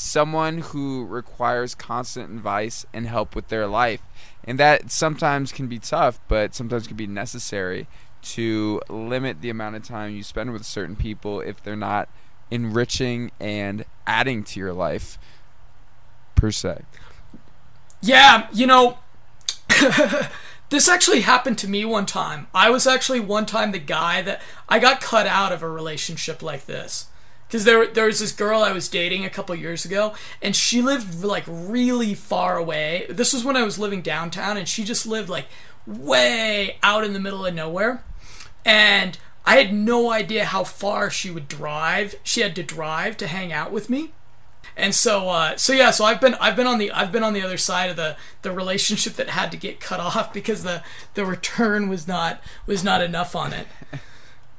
someone 0.00 0.58
who 0.58 1.04
requires 1.04 1.74
constant 1.74 2.30
advice 2.30 2.86
and 2.92 3.06
help 3.06 3.34
with 3.34 3.48
their 3.48 3.66
life. 3.66 4.00
And 4.44 4.58
that 4.58 4.90
sometimes 4.90 5.52
can 5.52 5.66
be 5.66 5.78
tough, 5.78 6.18
but 6.26 6.54
sometimes 6.54 6.86
can 6.86 6.96
be 6.96 7.06
necessary 7.06 7.86
to 8.22 8.80
limit 8.88 9.40
the 9.40 9.50
amount 9.50 9.76
of 9.76 9.84
time 9.84 10.14
you 10.14 10.22
spend 10.22 10.52
with 10.52 10.64
certain 10.64 10.96
people 10.96 11.40
if 11.40 11.62
they're 11.62 11.76
not 11.76 12.08
enriching 12.50 13.30
and 13.38 13.84
adding 14.06 14.42
to 14.44 14.58
your 14.58 14.72
life 14.72 15.18
per 16.34 16.50
se. 16.50 16.82
Yeah, 18.00 18.48
you 18.52 18.66
know, 18.66 18.98
this 20.70 20.88
actually 20.88 21.20
happened 21.20 21.58
to 21.58 21.68
me 21.68 21.84
one 21.84 22.06
time. 22.06 22.46
I 22.54 22.70
was 22.70 22.86
actually 22.86 23.20
one 23.20 23.46
time 23.46 23.72
the 23.72 23.78
guy 23.78 24.22
that 24.22 24.40
I 24.68 24.78
got 24.78 25.00
cut 25.00 25.26
out 25.26 25.52
of 25.52 25.62
a 25.62 25.68
relationship 25.68 26.42
like 26.42 26.66
this. 26.66 27.06
Because 27.46 27.64
there, 27.64 27.86
there 27.88 28.06
was 28.06 28.20
this 28.20 28.30
girl 28.30 28.62
I 28.62 28.70
was 28.70 28.88
dating 28.88 29.24
a 29.24 29.30
couple 29.30 29.56
years 29.56 29.84
ago, 29.84 30.14
and 30.40 30.54
she 30.54 30.80
lived 30.80 31.24
like 31.24 31.42
really 31.48 32.14
far 32.14 32.56
away. 32.56 33.06
This 33.10 33.32
was 33.32 33.44
when 33.44 33.56
I 33.56 33.64
was 33.64 33.76
living 33.76 34.02
downtown, 34.02 34.56
and 34.56 34.68
she 34.68 34.84
just 34.84 35.04
lived 35.04 35.28
like 35.28 35.46
way 35.84 36.78
out 36.82 37.04
in 37.04 37.12
the 37.12 37.18
middle 37.18 37.44
of 37.44 37.52
nowhere. 37.52 38.04
And 38.64 39.18
I 39.44 39.56
had 39.56 39.74
no 39.74 40.12
idea 40.12 40.44
how 40.44 40.62
far 40.62 41.10
she 41.10 41.30
would 41.30 41.48
drive. 41.48 42.14
She 42.22 42.40
had 42.40 42.54
to 42.54 42.62
drive 42.62 43.16
to 43.16 43.26
hang 43.26 43.52
out 43.52 43.72
with 43.72 43.90
me. 43.90 44.12
And 44.80 44.94
so, 44.94 45.28
uh, 45.28 45.56
so 45.56 45.74
yeah, 45.74 45.90
so 45.90 46.06
I've 46.06 46.22
been, 46.22 46.34
I've 46.36 46.56
been 46.56 46.66
on 46.66 46.78
the, 46.78 46.90
I've 46.90 47.12
been 47.12 47.22
on 47.22 47.34
the 47.34 47.42
other 47.42 47.58
side 47.58 47.90
of 47.90 47.96
the, 47.96 48.16
the 48.40 48.50
relationship 48.50 49.12
that 49.14 49.28
had 49.28 49.50
to 49.50 49.58
get 49.58 49.78
cut 49.78 50.00
off 50.00 50.32
because 50.32 50.62
the, 50.62 50.82
the 51.14 51.26
return 51.26 51.88
was 51.88 52.08
not, 52.08 52.42
was 52.66 52.82
not 52.82 53.02
enough 53.02 53.36
on 53.36 53.52
it. 53.52 53.66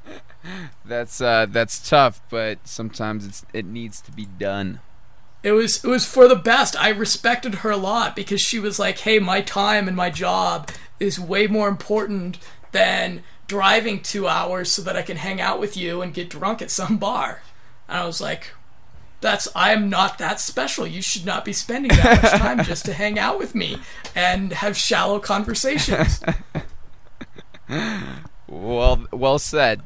that's, 0.86 1.22
uh, 1.22 1.48
that's 1.50 1.90
tough, 1.90 2.22
but 2.30 2.68
sometimes 2.68 3.26
it's, 3.26 3.46
it 3.52 3.66
needs 3.66 4.00
to 4.02 4.12
be 4.12 4.26
done. 4.26 4.80
It 5.42 5.54
was, 5.54 5.84
it 5.84 5.88
was 5.88 6.06
for 6.06 6.28
the 6.28 6.36
best. 6.36 6.76
I 6.80 6.90
respected 6.90 7.56
her 7.56 7.72
a 7.72 7.78
lot 7.78 8.16
because 8.16 8.42
she 8.42 8.60
was 8.60 8.78
like, 8.78 9.00
"Hey, 9.00 9.18
my 9.18 9.42
time 9.42 9.88
and 9.88 9.98
my 9.98 10.12
job 10.12 10.70
is 11.00 11.20
way 11.20 11.48
more 11.48 11.68
important 11.68 12.38
than 12.74 13.24
driving 13.48 14.02
two 14.02 14.28
hours 14.28 14.72
so 14.72 14.84
that 14.84 14.96
I 14.96 15.02
can 15.02 15.18
hang 15.18 15.42
out 15.42 15.60
with 15.60 15.76
you 15.76 16.04
and 16.04 16.14
get 16.14 16.30
drunk 16.30 16.62
at 16.62 16.70
some 16.70 16.98
bar." 16.98 17.42
And 17.90 17.98
I 17.98 18.06
was 18.06 18.22
like, 18.22 18.52
that's 19.22 19.48
I'm 19.56 19.90
not 19.90 20.18
that 20.18 20.40
special. 20.40 20.86
You 20.86 21.02
should 21.02 21.26
not 21.26 21.46
be 21.46 21.54
spending 21.54 21.96
that 21.96 22.24
much 22.24 22.32
time 22.34 22.64
just 22.64 22.86
to 22.86 22.94
hang 22.94 23.18
out 23.18 23.38
with 23.38 23.56
me 23.56 23.78
and 24.16 24.52
have 24.52 24.76
shallow 24.76 25.20
conversations. 25.20 26.22
well, 28.48 29.06
well 29.12 29.40
said. 29.40 29.82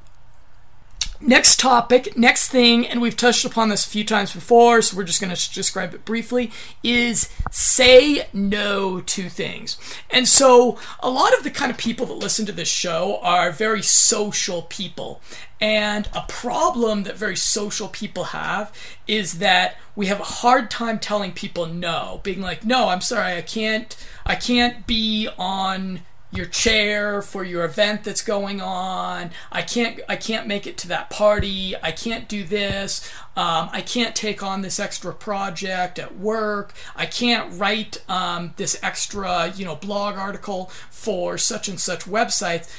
Next 1.21 1.59
topic, 1.59 2.17
next 2.17 2.49
thing, 2.49 2.85
and 2.85 3.01
we've 3.01 3.15
touched 3.15 3.45
upon 3.45 3.69
this 3.69 3.85
a 3.85 3.89
few 3.89 4.03
times 4.03 4.33
before, 4.33 4.81
so 4.81 4.97
we're 4.97 5.05
just 5.05 5.21
going 5.21 5.33
to 5.33 5.53
describe 5.53 5.93
it 5.93 6.03
briefly, 6.03 6.51
is 6.83 7.29
say 7.49 8.27
no 8.33 8.99
to 8.99 9.29
things. 9.29 9.77
And 10.09 10.27
so, 10.27 10.77
a 10.99 11.09
lot 11.09 11.33
of 11.37 11.43
the 11.43 11.51
kind 11.51 11.71
of 11.71 11.77
people 11.77 12.05
that 12.07 12.15
listen 12.15 12.45
to 12.47 12.51
this 12.51 12.67
show 12.67 13.19
are 13.21 13.51
very 13.51 13.81
social 13.81 14.63
people. 14.63 15.21
And 15.61 16.09
a 16.13 16.25
problem 16.27 17.03
that 17.03 17.15
very 17.15 17.37
social 17.37 17.87
people 17.87 18.25
have 18.25 18.73
is 19.07 19.39
that 19.39 19.77
we 19.95 20.07
have 20.07 20.19
a 20.19 20.25
hard 20.25 20.69
time 20.69 20.99
telling 20.99 21.31
people 21.31 21.65
no, 21.65 22.19
being 22.23 22.41
like, 22.41 22.65
"No, 22.65 22.89
I'm 22.89 23.01
sorry, 23.01 23.37
I 23.37 23.41
can't 23.41 23.95
I 24.25 24.35
can't 24.35 24.85
be 24.85 25.29
on 25.37 26.01
your 26.35 26.45
chair 26.45 27.21
for 27.21 27.43
your 27.43 27.63
event 27.65 28.03
that's 28.03 28.21
going 28.21 28.61
on. 28.61 29.31
I 29.51 29.61
can't 29.61 29.99
I 30.07 30.15
can't 30.15 30.47
make 30.47 30.67
it 30.67 30.77
to 30.79 30.87
that 30.89 31.09
party. 31.09 31.75
I 31.81 31.91
can't 31.91 32.27
do 32.27 32.43
this. 32.43 33.09
Um, 33.37 33.69
I 33.73 33.81
can't 33.81 34.15
take 34.15 34.41
on 34.41 34.61
this 34.61 34.79
extra 34.79 35.13
project 35.13 35.99
at 35.99 36.17
work. 36.17 36.73
I 36.95 37.05
can't 37.05 37.59
write 37.59 38.03
um, 38.09 38.53
this 38.57 38.79
extra 38.81 39.51
you 39.55 39.65
know 39.65 39.75
blog 39.75 40.15
article 40.15 40.71
for 40.89 41.37
such 41.37 41.67
and 41.67 41.79
such 41.79 42.05
websites 42.05 42.69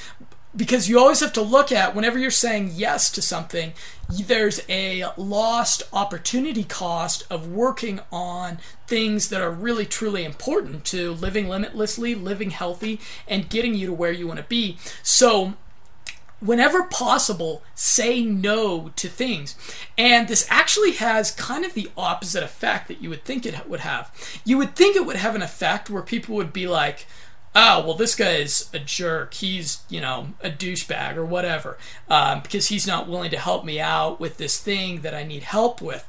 because 0.56 0.88
you 0.88 0.98
always 0.98 1.20
have 1.20 1.32
to 1.34 1.42
look 1.42 1.70
at 1.70 1.94
whenever 1.94 2.18
you're 2.18 2.30
saying 2.30 2.70
yes 2.74 3.10
to 3.10 3.20
something 3.20 3.72
there's 4.26 4.60
a 4.68 5.04
lost 5.16 5.82
opportunity 5.92 6.64
cost 6.64 7.26
of 7.30 7.48
working 7.48 8.00
on 8.10 8.58
things 8.86 9.28
that 9.28 9.40
are 9.40 9.50
really 9.50 9.84
truly 9.84 10.24
important 10.24 10.84
to 10.84 11.12
living 11.12 11.48
limitlessly 11.48 12.14
living 12.14 12.50
healthy 12.50 13.00
and 13.28 13.48
getting 13.48 13.74
you 13.74 13.86
to 13.86 13.92
where 13.92 14.12
you 14.12 14.26
want 14.26 14.38
to 14.38 14.46
be 14.46 14.78
so 15.02 15.54
whenever 16.40 16.82
possible, 16.84 17.62
say 17.74 18.22
no 18.22 18.90
to 18.96 19.08
things. 19.08 19.56
And 19.96 20.28
this 20.28 20.46
actually 20.50 20.92
has 20.92 21.30
kind 21.30 21.64
of 21.64 21.74
the 21.74 21.90
opposite 21.96 22.42
effect 22.42 22.88
that 22.88 23.02
you 23.02 23.08
would 23.10 23.24
think 23.24 23.46
it 23.46 23.68
would 23.68 23.80
have. 23.80 24.12
You 24.44 24.58
would 24.58 24.76
think 24.76 24.96
it 24.96 25.06
would 25.06 25.16
have 25.16 25.34
an 25.34 25.42
effect 25.42 25.88
where 25.90 26.02
people 26.02 26.34
would 26.36 26.52
be 26.52 26.66
like, 26.66 27.06
oh, 27.56 27.84
well, 27.84 27.94
this 27.94 28.14
guy's 28.14 28.68
a 28.74 28.78
jerk. 28.78 29.34
He's, 29.34 29.82
you 29.88 30.00
know, 30.00 30.28
a 30.42 30.50
douchebag 30.50 31.16
or 31.16 31.24
whatever, 31.24 31.78
um, 32.08 32.42
because 32.42 32.68
he's 32.68 32.86
not 32.86 33.08
willing 33.08 33.30
to 33.30 33.38
help 33.38 33.64
me 33.64 33.80
out 33.80 34.20
with 34.20 34.36
this 34.36 34.58
thing 34.60 35.00
that 35.00 35.14
I 35.14 35.24
need 35.24 35.42
help 35.42 35.80
with. 35.80 36.06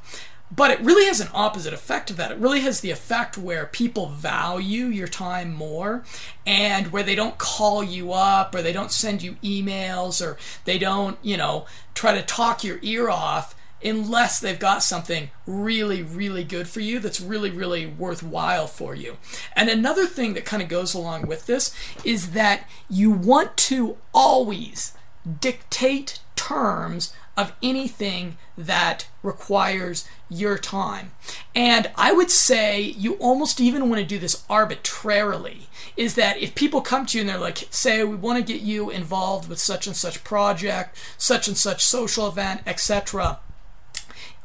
But 0.49 0.71
it 0.71 0.79
really 0.79 1.05
has 1.05 1.19
an 1.19 1.29
opposite 1.33 1.73
effect 1.73 2.09
of 2.09 2.17
that. 2.17 2.31
It 2.31 2.37
really 2.37 2.61
has 2.61 2.79
the 2.79 2.91
effect 2.91 3.37
where 3.37 3.65
people 3.65 4.07
value 4.07 4.85
your 4.85 5.07
time 5.07 5.53
more 5.53 6.03
and 6.45 6.91
where 6.91 7.03
they 7.03 7.15
don't 7.15 7.37
call 7.37 7.83
you 7.83 8.13
up 8.13 8.55
or 8.55 8.61
they 8.61 8.71
don't 8.71 8.91
send 8.91 9.21
you 9.21 9.33
emails 9.43 10.25
or 10.25 10.37
they 10.63 10.77
don't, 10.77 11.17
you 11.21 11.35
know, 11.35 11.65
try 11.93 12.13
to 12.13 12.21
talk 12.21 12.63
your 12.63 12.79
ear 12.81 13.09
off 13.09 13.55
unless 13.83 14.39
they've 14.39 14.59
got 14.59 14.83
something 14.83 15.29
really, 15.45 16.01
really 16.01 16.43
good 16.43 16.67
for 16.67 16.79
you 16.79 16.99
that's 16.99 17.21
really, 17.21 17.49
really 17.49 17.85
worthwhile 17.85 18.67
for 18.67 18.95
you. 18.95 19.17
And 19.55 19.69
another 19.69 20.05
thing 20.05 20.33
that 20.33 20.45
kind 20.45 20.63
of 20.63 20.69
goes 20.69 20.93
along 20.93 21.27
with 21.27 21.45
this 21.45 21.73
is 22.03 22.31
that 22.31 22.67
you 22.89 23.11
want 23.11 23.55
to 23.57 23.97
always 24.13 24.93
dictate 25.39 26.19
terms 26.35 27.13
of 27.35 27.53
anything 27.61 28.35
that 28.57 29.07
requires 29.21 30.07
your 30.27 30.57
time. 30.57 31.11
And 31.53 31.91
I 31.95 32.11
would 32.11 32.31
say 32.31 32.81
you 32.81 33.13
almost 33.15 33.61
even 33.61 33.89
want 33.89 34.01
to 34.01 34.07
do 34.07 34.17
this 34.17 34.43
arbitrarily. 34.49 35.67
Is 35.95 36.15
that 36.15 36.37
if 36.37 36.55
people 36.55 36.81
come 36.81 37.05
to 37.07 37.17
you 37.17 37.21
and 37.21 37.29
they're 37.29 37.37
like, 37.37 37.67
say, 37.69 38.03
we 38.03 38.15
want 38.15 38.37
to 38.37 38.53
get 38.53 38.61
you 38.61 38.89
involved 38.89 39.49
with 39.49 39.59
such 39.59 39.87
and 39.87 39.95
such 39.95 40.23
project, 40.23 40.97
such 41.17 41.47
and 41.47 41.57
such 41.57 41.83
social 41.83 42.27
event, 42.27 42.61
etc 42.65 43.39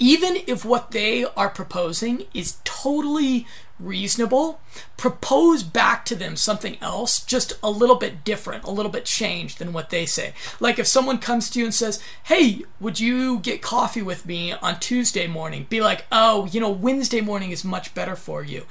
even 0.02 0.38
if 0.48 0.64
what 0.64 0.90
they 0.90 1.24
are 1.36 1.48
proposing 1.48 2.24
is 2.34 2.56
totally 2.64 3.46
reasonable, 3.78 4.60
propose 4.96 5.62
back 5.62 6.04
to 6.04 6.16
them 6.16 6.34
something 6.34 6.76
else, 6.80 7.24
just 7.24 7.52
a 7.62 7.70
little 7.70 7.94
bit 7.94 8.24
different, 8.24 8.64
a 8.64 8.70
little 8.72 8.90
bit 8.90 9.04
changed 9.04 9.60
than 9.60 9.72
what 9.72 9.90
they 9.90 10.04
say. 10.04 10.34
Like 10.58 10.80
if 10.80 10.88
someone 10.88 11.18
comes 11.18 11.48
to 11.50 11.60
you 11.60 11.66
and 11.66 11.74
says, 11.74 12.02
Hey, 12.24 12.64
would 12.80 12.98
you 12.98 13.38
get 13.38 13.62
coffee 13.62 14.02
with 14.02 14.26
me 14.26 14.52
on 14.52 14.80
Tuesday 14.80 15.28
morning? 15.28 15.68
Be 15.70 15.80
like, 15.80 16.04
Oh, 16.10 16.46
you 16.46 16.58
know, 16.60 16.70
Wednesday 16.70 17.20
morning 17.20 17.52
is 17.52 17.64
much 17.64 17.94
better 17.94 18.16
for 18.16 18.42
you. 18.42 18.64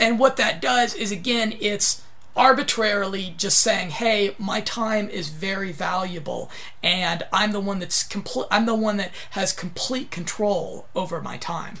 And 0.00 0.18
what 0.18 0.38
that 0.38 0.62
does 0.62 0.94
is, 0.94 1.12
again, 1.12 1.54
it's 1.60 2.02
arbitrarily 2.36 3.34
just 3.36 3.58
saying, 3.58 3.90
"Hey, 3.90 4.34
my 4.38 4.60
time 4.60 5.08
is 5.08 5.28
very 5.28 5.72
valuable, 5.72 6.50
and 6.82 7.24
I'm 7.32 7.52
the 7.52 7.60
one 7.60 7.78
that's 7.78 8.02
complete. 8.02 8.46
I'm 8.50 8.66
the 8.66 8.74
one 8.74 8.96
that 8.98 9.12
has 9.30 9.52
complete 9.52 10.10
control 10.10 10.86
over 10.94 11.20
my 11.20 11.36
time." 11.36 11.78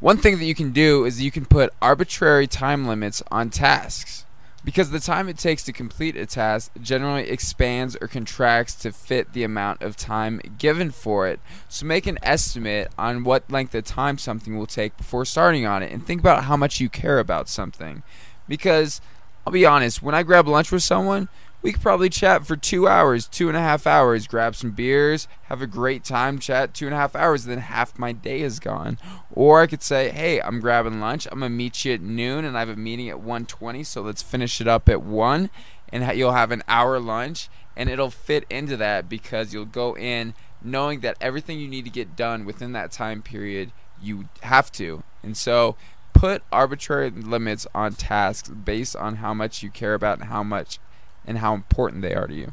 One 0.00 0.18
thing 0.18 0.38
that 0.38 0.44
you 0.44 0.54
can 0.54 0.72
do 0.72 1.04
is 1.04 1.22
you 1.22 1.30
can 1.30 1.44
put 1.44 1.72
arbitrary 1.80 2.46
time 2.46 2.86
limits 2.88 3.22
on 3.30 3.50
tasks. 3.50 4.24
Because 4.64 4.90
the 4.90 5.00
time 5.00 5.28
it 5.28 5.38
takes 5.38 5.64
to 5.64 5.72
complete 5.72 6.16
a 6.16 6.24
task 6.24 6.70
generally 6.80 7.28
expands 7.28 7.96
or 8.00 8.06
contracts 8.06 8.74
to 8.76 8.92
fit 8.92 9.32
the 9.32 9.42
amount 9.42 9.82
of 9.82 9.96
time 9.96 10.40
given 10.56 10.92
for 10.92 11.26
it. 11.26 11.40
So 11.68 11.84
make 11.84 12.06
an 12.06 12.18
estimate 12.22 12.92
on 12.96 13.24
what 13.24 13.50
length 13.50 13.74
of 13.74 13.84
time 13.84 14.18
something 14.18 14.56
will 14.56 14.68
take 14.68 14.96
before 14.96 15.24
starting 15.24 15.66
on 15.66 15.82
it 15.82 15.90
and 15.90 16.06
think 16.06 16.20
about 16.20 16.44
how 16.44 16.56
much 16.56 16.78
you 16.78 16.88
care 16.88 17.18
about 17.18 17.48
something. 17.48 18.04
Because 18.48 19.00
I'll 19.46 19.52
be 19.52 19.66
honest, 19.66 20.02
when 20.02 20.14
I 20.14 20.22
grab 20.22 20.46
lunch 20.46 20.70
with 20.70 20.82
someone, 20.82 21.28
we 21.62 21.72
could 21.72 21.82
probably 21.82 22.08
chat 22.08 22.44
for 22.44 22.56
two 22.56 22.88
hours, 22.88 23.28
two 23.28 23.48
and 23.48 23.56
a 23.56 23.60
half 23.60 23.86
hours, 23.86 24.26
grab 24.26 24.56
some 24.56 24.72
beers, 24.72 25.28
have 25.44 25.62
a 25.62 25.66
great 25.66 26.02
time, 26.02 26.40
chat 26.40 26.74
two 26.74 26.86
and 26.86 26.94
a 26.94 26.98
half 26.98 27.14
hours, 27.14 27.44
then 27.44 27.58
half 27.58 27.98
my 27.98 28.10
day 28.10 28.40
is 28.40 28.58
gone. 28.58 28.98
Or 29.32 29.62
I 29.62 29.68
could 29.68 29.82
say, 29.82 30.10
hey, 30.10 30.40
I'm 30.40 30.58
grabbing 30.58 31.00
lunch. 31.00 31.28
I'm 31.30 31.38
gonna 31.38 31.50
meet 31.50 31.84
you 31.84 31.94
at 31.94 32.00
noon, 32.00 32.44
and 32.44 32.56
I 32.56 32.60
have 32.60 32.68
a 32.68 32.76
meeting 32.76 33.08
at 33.08 33.18
1:20, 33.20 33.84
so 33.84 34.02
let's 34.02 34.22
finish 34.22 34.60
it 34.60 34.66
up 34.66 34.88
at 34.88 35.02
one, 35.02 35.50
and 35.90 36.16
you'll 36.18 36.32
have 36.32 36.50
an 36.50 36.64
hour 36.66 36.98
lunch, 36.98 37.48
and 37.76 37.88
it'll 37.88 38.10
fit 38.10 38.44
into 38.50 38.76
that 38.78 39.08
because 39.08 39.54
you'll 39.54 39.64
go 39.64 39.96
in 39.96 40.34
knowing 40.64 41.00
that 41.00 41.16
everything 41.20 41.58
you 41.58 41.68
need 41.68 41.84
to 41.84 41.90
get 41.90 42.16
done 42.16 42.44
within 42.44 42.72
that 42.72 42.92
time 42.92 43.22
period, 43.22 43.72
you 44.00 44.28
have 44.42 44.70
to. 44.72 45.02
And 45.22 45.36
so 45.36 45.76
put 46.22 46.40
arbitrary 46.52 47.10
limits 47.10 47.66
on 47.74 47.92
tasks 47.94 48.48
based 48.48 48.94
on 48.94 49.16
how 49.16 49.34
much 49.34 49.60
you 49.60 49.68
care 49.68 49.92
about 49.92 50.20
and 50.20 50.28
how 50.28 50.40
much 50.40 50.78
and 51.26 51.38
how 51.38 51.52
important 51.52 52.00
they 52.00 52.14
are 52.14 52.28
to 52.28 52.34
you. 52.34 52.52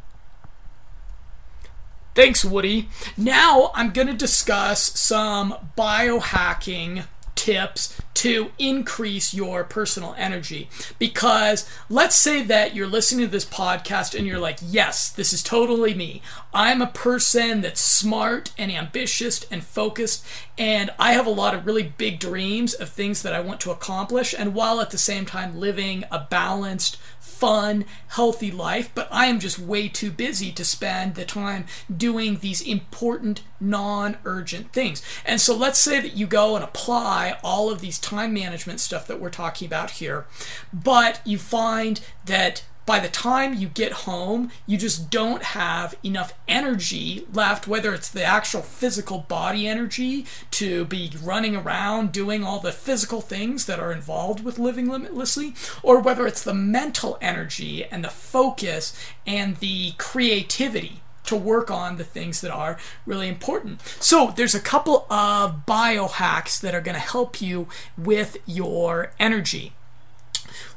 Thanks, 2.16 2.44
Woody. 2.44 2.90
Now 3.16 3.70
I'm 3.76 3.92
going 3.92 4.08
to 4.08 4.16
discuss 4.16 5.00
some 5.00 5.54
biohacking 5.78 7.06
tips 7.40 8.00
to 8.16 8.52
increase 8.60 9.34
your 9.34 9.64
personal 9.64 10.14
energy. 10.18 10.68
Because 11.00 11.70
let's 11.88 12.18
say 12.18 12.44
that 12.44 12.76
you're 12.76 12.86
listening 12.86 13.26
to 13.26 13.32
this 13.32 13.46
podcast 13.46 14.14
and 14.14 14.28
you're 14.28 14.40
like, 14.40 14.60
yes, 14.62 15.10
this 15.10 15.32
is 15.32 15.42
totally 15.42 15.94
me. 15.94 16.22
I'm 16.54 16.82
a 16.82 16.88
person 16.88 17.62
that's 17.62 17.80
smart 17.80 18.52
and 18.58 18.70
ambitious 18.72 19.46
and 19.50 19.64
focused, 19.64 20.26
and 20.58 20.90
I 21.00 21.14
have 21.14 21.28
a 21.28 21.32
lot 21.32 21.56
of 21.56 21.66
really 21.66 21.84
big 21.84 22.20
dreams 22.20 22.74
of 22.74 22.90
things 22.90 23.22
that 23.22 23.34
I 23.34 23.40
want 23.40 23.62
to 23.62 23.72
accomplish, 23.72 24.36
and 24.38 24.54
while 24.54 24.82
at 24.82 24.90
the 24.90 24.98
same 24.98 25.26
time 25.26 25.58
living 25.58 26.04
a 26.12 26.28
balanced, 26.30 26.98
fun, 27.22 27.86
healthy 28.10 28.52
life, 28.52 28.92
but 28.94 29.08
I 29.12 29.28
am 29.28 29.40
just 29.40 29.60
way 29.60 29.88
too 29.88 30.12
busy 30.12 30.52
to 30.52 30.66
spend 30.66 31.16
the 31.16 31.24
time 31.24 31.68
doing 31.96 32.40
these 32.40 32.62
important, 32.62 33.44
non 33.60 34.18
urgent 34.26 34.72
things. 34.72 35.02
And 35.26 35.40
so 35.42 35.56
let's 35.56 35.80
say 35.80 36.00
that 36.00 36.16
you 36.16 36.28
go 36.28 36.56
and 36.56 36.64
apply 36.64 37.38
all 37.44 37.72
of 37.72 37.82
these 37.82 38.00
time 38.00 38.34
management 38.34 38.80
stuff 38.80 39.08
that 39.08 39.20
we're 39.20 39.30
talking 39.30 39.66
about 39.66 39.92
here, 39.92 40.26
but 40.74 41.22
you 41.26 41.38
find 41.38 42.02
that 42.26 42.64
by 42.90 43.00
the 43.00 43.08
time 43.08 43.54
you 43.54 43.68
get 43.68 43.92
home, 43.92 44.50
you 44.66 44.76
just 44.76 45.12
don't 45.12 45.44
have 45.44 45.94
enough 46.04 46.34
energy 46.48 47.24
left, 47.32 47.68
whether 47.68 47.94
it's 47.94 48.10
the 48.10 48.24
actual 48.24 48.64
physical 48.64 49.20
body 49.20 49.68
energy 49.68 50.26
to 50.50 50.86
be 50.86 51.12
running 51.22 51.56
around 51.56 52.12
doing 52.12 52.44
all 52.44 52.60
the 52.60 52.72
physical 52.72 53.22
things 53.22 53.68
that 53.68 53.80
are 53.80 53.92
involved 53.92 54.44
with 54.44 54.58
living 54.58 54.90
limitlessly, 54.90 55.54
or 55.84 56.00
whether 56.00 56.26
it's 56.26 56.44
the 56.44 56.52
mental 56.52 57.20
energy 57.22 57.86
and 57.86 58.04
the 58.04 58.10
focus 58.10 59.00
and 59.28 59.58
the 59.58 59.92
creativity 60.00 61.00
to 61.30 61.36
work 61.36 61.72
on 61.72 61.98
the 61.98 62.04
things 62.04 62.42
that 62.42 62.52
are 62.52 62.78
really 63.06 63.28
important. 63.28 63.82
So, 64.00 64.34
there's 64.36 64.56
a 64.56 64.60
couple 64.60 65.06
of 65.10 65.66
biohacks 65.66 66.60
that 66.62 66.76
are 66.76 66.82
going 66.82 66.96
to 66.96 67.02
help 67.02 67.42
you 67.42 67.68
with 67.98 68.38
your 68.46 69.14
energy. 69.20 69.74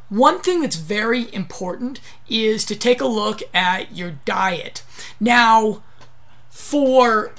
One 0.08 0.40
thing 0.40 0.60
that's 0.60 0.76
very 0.76 1.32
important 1.34 2.00
is 2.28 2.66
to 2.66 2.76
take 2.76 3.00
a 3.00 3.06
look 3.06 3.40
at 3.54 3.96
your 3.96 4.12
diet. 4.26 4.82
Now, 5.18 5.82
for 6.50 7.32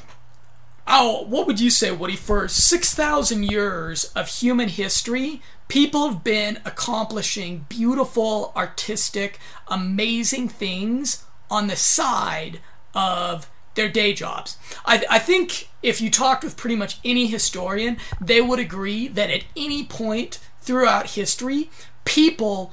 oh, 0.87 1.23
what 1.25 1.47
would 1.47 1.59
you 1.59 1.69
say, 1.69 1.91
Woody? 1.91 2.15
For 2.15 2.47
6,000 2.47 3.43
years 3.43 4.05
of 4.15 4.27
human 4.27 4.69
history, 4.69 5.41
people 5.67 6.09
have 6.09 6.23
been 6.23 6.59
accomplishing 6.65 7.65
beautiful, 7.69 8.51
artistic, 8.55 9.39
amazing 9.67 10.49
things 10.49 11.25
on 11.49 11.67
the 11.67 11.75
side 11.75 12.59
of 12.93 13.49
their 13.75 13.89
day 13.89 14.13
jobs. 14.13 14.57
I, 14.85 15.03
I, 15.09 15.19
think 15.19 15.69
if 15.81 15.99
you 15.99 16.11
talked 16.11 16.43
with 16.43 16.57
pretty 16.57 16.75
much 16.75 16.99
any 17.03 17.27
historian, 17.27 17.97
they 18.21 18.39
would 18.39 18.59
agree 18.59 19.07
that 19.07 19.31
at 19.31 19.45
any 19.57 19.83
point 19.83 20.39
throughout 20.61 21.11
history, 21.11 21.69
people 22.05 22.71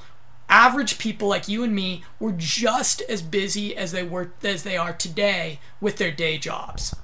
average 0.48 0.98
people 0.98 1.28
like 1.28 1.48
you 1.48 1.62
and 1.62 1.74
me 1.74 2.02
were 2.18 2.32
just 2.36 3.00
as 3.02 3.22
busy 3.22 3.74
as 3.76 3.92
they 3.92 4.02
were 4.02 4.32
as 4.42 4.64
they 4.64 4.76
are 4.76 4.92
today 4.92 5.60
with 5.80 5.96
their 5.96 6.10
day 6.10 6.36
jobs. 6.36 6.94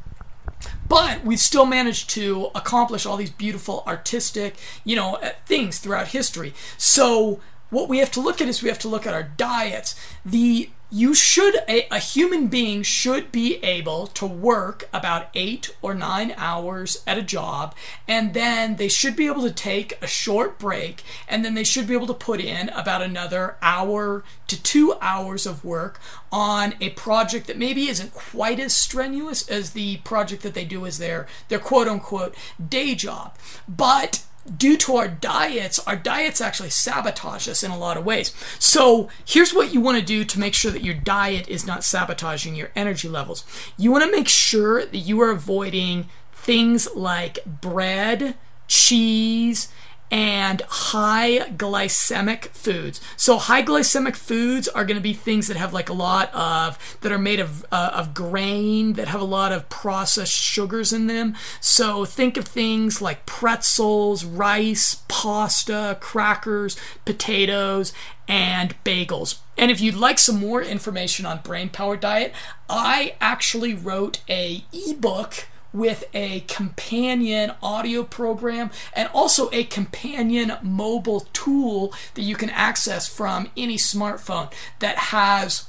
But 0.89 1.25
we've 1.25 1.41
still 1.41 1.67
managed 1.67 2.11
to 2.11 2.51
accomplish 2.55 3.07
all 3.07 3.17
these 3.17 3.31
beautiful 3.31 3.85
artistic 3.87 4.57
you 4.85 4.97
know 4.97 5.15
uh, 5.17 5.31
things 5.47 5.79
throughout 5.79 6.09
history. 6.09 6.53
So 6.77 7.41
what 7.71 7.89
we 7.89 7.99
have 7.99 8.11
to 8.13 8.21
look 8.21 8.41
at 8.41 8.49
is 8.49 8.63
we 8.63 8.69
have 8.69 8.79
to 8.81 8.89
look 8.89 9.07
at 9.07 9.15
our 9.15 9.23
diets. 9.23 9.95
The 10.25 10.71
you 10.91 11.15
should 11.15 11.57
a, 11.69 11.87
a, 11.91 11.99
human 11.99 12.47
being 12.47 12.83
should 12.83 13.33
be 13.33 13.57
able 13.57 14.07
to 14.07 14.25
work 14.25 14.89
about 14.93 15.29
eight 15.35 15.75
or 15.83 15.95
nine 15.95 16.33
hours 16.37 17.03
at 17.07 17.19
a 17.19 17.23
job 17.23 17.75
and 18.07 18.35
then 18.35 18.77
they 18.77 18.89
should 18.89 19.17
be 19.17 19.27
able 19.27 19.43
to 19.43 19.51
take 19.51 20.01
a 20.01 20.07
short 20.07 20.59
break 20.59 21.03
and 21.29 21.45
then 21.45 21.55
they 21.55 21.65
should 21.65 21.89
be 21.89 21.95
able 21.95 22.07
to 22.07 22.15
put 22.15 22.41
in 22.41 22.69
about 22.69 23.03
another 23.03 23.57
hour 23.61 24.23
to 24.47 24.63
two 24.63 24.95
hours 25.01 25.45
of 25.45 25.65
work 25.65 26.01
on 26.31 26.75
a 26.81 26.91
project 26.91 27.49
that 27.49 27.59
maybe 27.59 27.89
isn't 27.89 28.15
quite 28.15 28.61
as 28.61 28.77
strenuous 28.77 29.49
as 29.49 29.71
the 29.71 29.97
project 29.99 30.43
that 30.43 30.55
they 30.55 30.65
do 30.65 30.87
as 30.87 30.99
their 30.99 31.27
their 31.49 31.59
quote 31.59 31.89
unquote 31.89 32.35
day 32.69 32.95
job. 32.95 33.35
But 33.69 34.23
due 34.57 34.77
to 34.79 34.97
our 34.97 35.09
diets, 35.09 35.79
our 35.81 35.97
diets 35.97 36.41
actually 36.41 36.71
sabotage 36.71 37.49
us 37.49 37.63
in 37.63 37.71
a 37.71 37.79
lot 37.79 37.97
of 37.97 38.05
ways. 38.05 38.33
So, 38.59 39.09
here's 39.25 39.55
what 39.55 39.73
you 39.73 39.81
want 39.81 39.99
to 39.99 40.05
do 40.05 40.25
to 40.25 40.41
make 40.41 40.55
sure 40.55 40.71
that 40.71 40.85
your 40.85 40.95
diet 40.95 41.49
is 41.49 41.67
not 41.67 41.85
sabotaging 41.85 42.55
your 42.55 42.71
energy 42.77 43.09
levels. 43.09 43.45
You 43.77 43.91
want 43.91 44.05
to 44.05 44.11
make 44.11 44.29
sure 44.29 44.85
that 44.85 44.99
you 44.99 45.21
are 45.21 45.31
avoiding 45.31 46.09
things 46.33 46.89
like 46.95 47.39
bread, 47.45 48.37
cheese, 48.69 49.69
and 50.11 50.63
high 50.69 51.41
glycemic 51.57 52.47
foods. 52.49 53.01
So 53.17 53.39
high 53.39 53.63
glycemic 53.63 54.15
foods 54.17 54.69
are 54.69 54.85
going 54.85 54.97
to 54.97 55.03
be 55.03 55.13
things 55.13 55.49
that 55.49 55.57
have 55.57 55.73
like 55.73 55.89
a 55.89 55.95
lot 55.95 56.33
of 56.33 56.79
that 57.01 57.11
are 57.11 57.19
made 57.19 57.41
of 57.41 57.65
uh, 57.73 57.91
of 57.93 58.15
grain 58.15 58.95
that 58.95 59.09
have 59.09 59.21
a 59.21 59.25
lot 59.25 59.53
of 59.53 59.69
processed 59.69 60.33
sugars 60.33 60.93
in 60.93 61.07
them. 61.07 61.35
So 61.61 62.05
think 62.05 62.37
of 62.37 62.45
things 62.45 63.03
like 63.03 63.27
pretzels, 63.27 64.25
rice, 64.25 65.03
pasta, 65.09 65.99
crackers, 66.01 66.77
potatoes, 67.05 67.93
and 68.29 68.75
bagels. 68.85 69.39
And 69.59 69.71
if 69.71 69.81
you'd 69.81 69.95
like 69.95 70.19
some 70.19 70.39
more 70.39 70.63
information 70.63 71.27
on 71.27 71.41
brain 71.43 71.69
power 71.69 71.97
diet, 71.97 72.33
I 72.69 73.15
actually 73.21 73.75
wrote 73.75 74.21
a 74.29 74.65
ebook 74.73 75.47
with 75.77 76.05
a 76.15 76.41
companion 76.49 77.53
audio 77.63 78.03
program 78.03 78.71
and 78.95 79.09
also 79.13 79.51
a 79.53 79.65
companion 79.65 80.53
mobile 80.63 81.21
tool 81.33 81.93
that 82.15 82.23
you 82.23 82.35
can 82.35 82.51
access 82.51 83.07
from 83.07 83.51
any 83.57 83.77
smartphone 83.77 84.51
that 84.79 84.97
has 84.97 85.67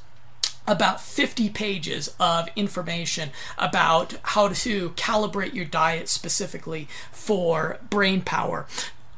about 0.66 1.02
50 1.02 1.50
pages 1.50 2.14
of 2.20 2.50
information 2.56 3.30
about 3.58 4.16
how 4.24 4.50
to 4.50 4.90
calibrate 4.92 5.54
your 5.54 5.66
diet 5.66 6.10
specifically 6.10 6.88
for 7.12 7.78
brain 7.90 8.22
power. 8.22 8.66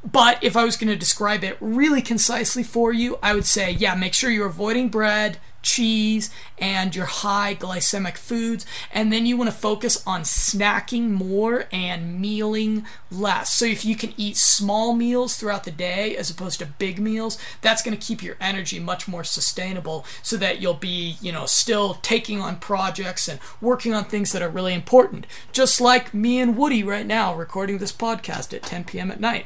But 0.09 0.41
if 0.43 0.55
I 0.55 0.63
was 0.63 0.77
going 0.77 0.89
to 0.89 0.95
describe 0.95 1.43
it 1.43 1.57
really 1.59 2.01
concisely 2.01 2.63
for 2.63 2.93
you, 2.93 3.17
I 3.21 3.33
would 3.33 3.45
say, 3.45 3.71
yeah, 3.71 3.95
make 3.95 4.13
sure 4.13 4.29
you're 4.29 4.47
avoiding 4.47 4.89
bread, 4.89 5.39
cheese 5.61 6.29
and 6.57 6.95
your 6.95 7.05
high 7.05 7.55
glycemic 7.55 8.17
foods. 8.17 8.65
And 8.91 9.11
then 9.11 9.25
you 9.25 9.37
want 9.37 9.49
to 9.49 9.55
focus 9.55 10.03
on 10.05 10.21
snacking 10.21 11.09
more 11.09 11.65
and 11.71 12.19
mealing 12.19 12.85
less. 13.11 13.53
So 13.53 13.65
if 13.65 13.85
you 13.85 13.95
can 13.95 14.13
eat 14.17 14.37
small 14.37 14.93
meals 14.93 15.35
throughout 15.35 15.63
the 15.63 15.71
day 15.71 16.15
as 16.15 16.29
opposed 16.29 16.59
to 16.59 16.65
big 16.65 16.99
meals, 16.99 17.37
that's 17.61 17.81
going 17.81 17.97
to 17.97 18.05
keep 18.05 18.23
your 18.23 18.37
energy 18.39 18.79
much 18.79 19.07
more 19.07 19.23
sustainable 19.23 20.05
so 20.21 20.37
that 20.37 20.61
you'll 20.61 20.73
be, 20.73 21.17
you 21.21 21.31
know, 21.31 21.45
still 21.45 21.95
taking 21.95 22.39
on 22.39 22.57
projects 22.57 23.27
and 23.27 23.39
working 23.61 23.93
on 23.93 24.05
things 24.05 24.31
that 24.31 24.41
are 24.41 24.49
really 24.49 24.73
important. 24.73 25.25
Just 25.51 25.81
like 25.81 26.13
me 26.13 26.39
and 26.39 26.57
Woody 26.57 26.83
right 26.83 27.05
now 27.05 27.35
recording 27.35 27.77
this 27.77 27.91
podcast 27.91 28.53
at 28.53 28.63
10 28.63 28.85
p.m. 28.85 29.11
at 29.11 29.19
night. 29.19 29.45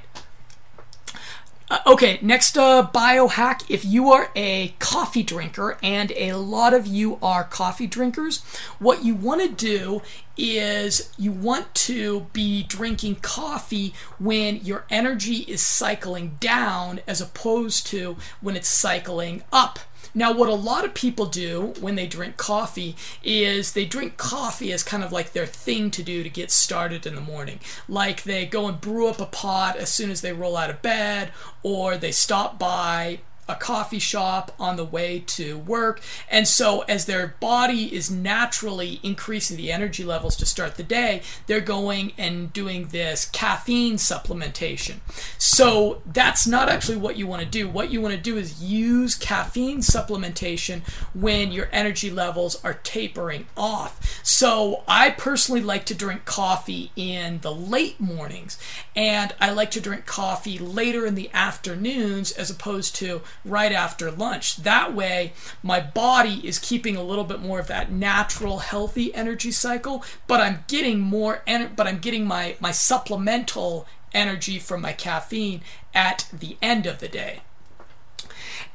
Uh, 1.74 1.80
okay, 1.88 2.20
next 2.22 2.56
uh, 2.56 2.88
biohack. 2.94 3.64
If 3.68 3.84
you 3.84 4.12
are 4.12 4.30
a 4.36 4.76
coffee 4.78 5.24
drinker, 5.24 5.80
and 5.82 6.12
a 6.16 6.34
lot 6.34 6.72
of 6.72 6.86
you 6.86 7.18
are 7.20 7.44
coffee 7.44 7.88
drinkers, 7.88 8.44
what 8.78 9.04
you 9.04 9.16
want 9.16 9.42
to 9.42 9.48
do 9.48 10.04
is 10.38 11.12
you 11.18 11.32
want 11.32 11.74
to 11.74 12.28
be 12.32 12.62
drinking 12.62 13.16
coffee 13.16 13.92
when 14.20 14.58
your 14.58 14.86
energy 14.92 15.38
is 15.48 15.66
cycling 15.66 16.38
down 16.40 17.00
as 17.08 17.20
opposed 17.20 17.88
to 17.88 18.18
when 18.40 18.56
it's 18.56 18.70
cycling 18.70 19.42
up. 19.52 19.80
Now, 20.16 20.32
what 20.32 20.50
a 20.50 20.54
lot 20.54 20.86
of 20.86 20.94
people 20.94 21.26
do 21.26 21.74
when 21.80 21.96
they 21.96 22.06
drink 22.06 22.38
coffee 22.38 22.96
is 23.24 23.74
they 23.74 23.86
drink 23.86 24.18
coffee 24.18 24.72
as 24.72 24.84
kind 24.84 25.04
of 25.04 25.12
like 25.12 25.34
their 25.34 25.48
thing 25.48 25.90
to 25.92 26.04
do 26.04 26.22
to 26.22 26.30
get 26.30 26.52
started 26.52 27.08
in 27.08 27.16
the 27.16 27.22
morning. 27.22 27.60
Like 27.88 28.24
they 28.24 28.46
go 28.46 28.68
and 28.68 28.80
brew 28.80 29.08
up 29.08 29.20
a 29.20 29.26
pot 29.26 29.76
as 29.76 29.90
soon 29.90 30.12
as 30.12 30.22
they 30.22 30.32
roll 30.32 30.56
out 30.56 30.70
of 30.70 30.82
bed, 30.82 31.32
or 31.64 31.98
they 31.98 32.12
stop 32.12 32.60
by 32.60 33.20
a 33.48 33.56
coffee 33.56 34.00
shop 34.00 34.54
on 34.60 34.76
the 34.76 34.86
way 34.86 35.24
to 35.28 35.58
work. 35.58 36.02
And 36.30 36.48
so, 36.48 36.82
as 36.82 37.06
their 37.06 37.36
body 37.40 37.94
is 37.94 38.10
naturally 38.10 39.00
increasing 39.04 39.58
the 39.58 39.72
energy 39.72 40.04
levels 40.04 40.36
to 40.38 40.46
start 40.46 40.76
the 40.76 40.84
day, 40.84 41.22
they're 41.48 41.60
going 41.60 42.14
and 42.18 42.54
doing 42.54 42.88
this 42.88 43.26
caffeine 43.26 43.96
supplementation. 43.96 44.96
So, 45.38 46.02
that's 46.06 46.48
not 46.48 46.70
actually 46.70 46.98
what 46.98 47.18
you 47.18 47.28
want 47.28 47.42
to 47.42 47.48
do. 47.48 47.68
What 47.68 47.92
you 47.92 48.02
want 48.02 48.14
to 48.14 48.20
do 48.20 48.38
is 48.38 48.64
use 48.64 49.16
caffeine 49.16 49.80
supplementation 49.80 50.82
when 51.14 51.52
your 51.52 51.70
energy 51.72 52.10
levels 52.10 52.64
are 52.64 52.76
tapering 52.84 53.48
off. 53.58 54.22
So, 54.24 54.84
I 54.88 55.10
personally 55.10 55.62
like 55.62 55.86
to 55.86 55.96
drink 55.96 56.26
coffee 56.26 56.92
in 56.96 57.40
the 57.42 57.54
late 57.54 58.00
mornings, 58.00 58.58
and 58.96 59.34
I 59.40 59.52
like 59.52 59.72
to 59.72 59.82
drink 59.82 60.06
coffee 60.06 60.58
later 60.58 61.06
in 61.06 61.16
the 61.16 61.30
afternoons 61.34 62.32
as 62.32 62.50
opposed 62.50 62.96
to 62.98 63.22
right 63.46 63.72
after 63.72 64.12
lunch. 64.12 64.58
That 64.58 64.94
way, 64.94 65.34
my 65.62 65.80
body 65.80 66.42
is 66.48 66.60
keeping 66.60 66.96
a 66.96 67.04
little 67.04 67.24
bit 67.24 67.42
more 67.42 67.60
of 67.60 67.68
that 67.68 67.92
natural, 67.92 68.60
healthy 68.60 69.14
energy 69.14 69.52
cycle, 69.52 70.04
but 70.28 70.42
I'm 70.42 70.64
getting 70.68 71.00
more, 71.00 71.42
en- 71.48 71.74
but 71.76 71.88
I'm 71.88 72.00
getting 72.00 72.26
my 72.26 72.56
my 72.60 72.72
supplemental 72.72 73.88
energy 74.14 74.60
from 74.60 74.82
my 74.82 74.94
caffeine 74.94 75.62
at 75.94 76.28
the 76.32 76.58
end 76.62 76.86
of 76.86 77.00
the 77.00 77.08
day. 77.08 77.42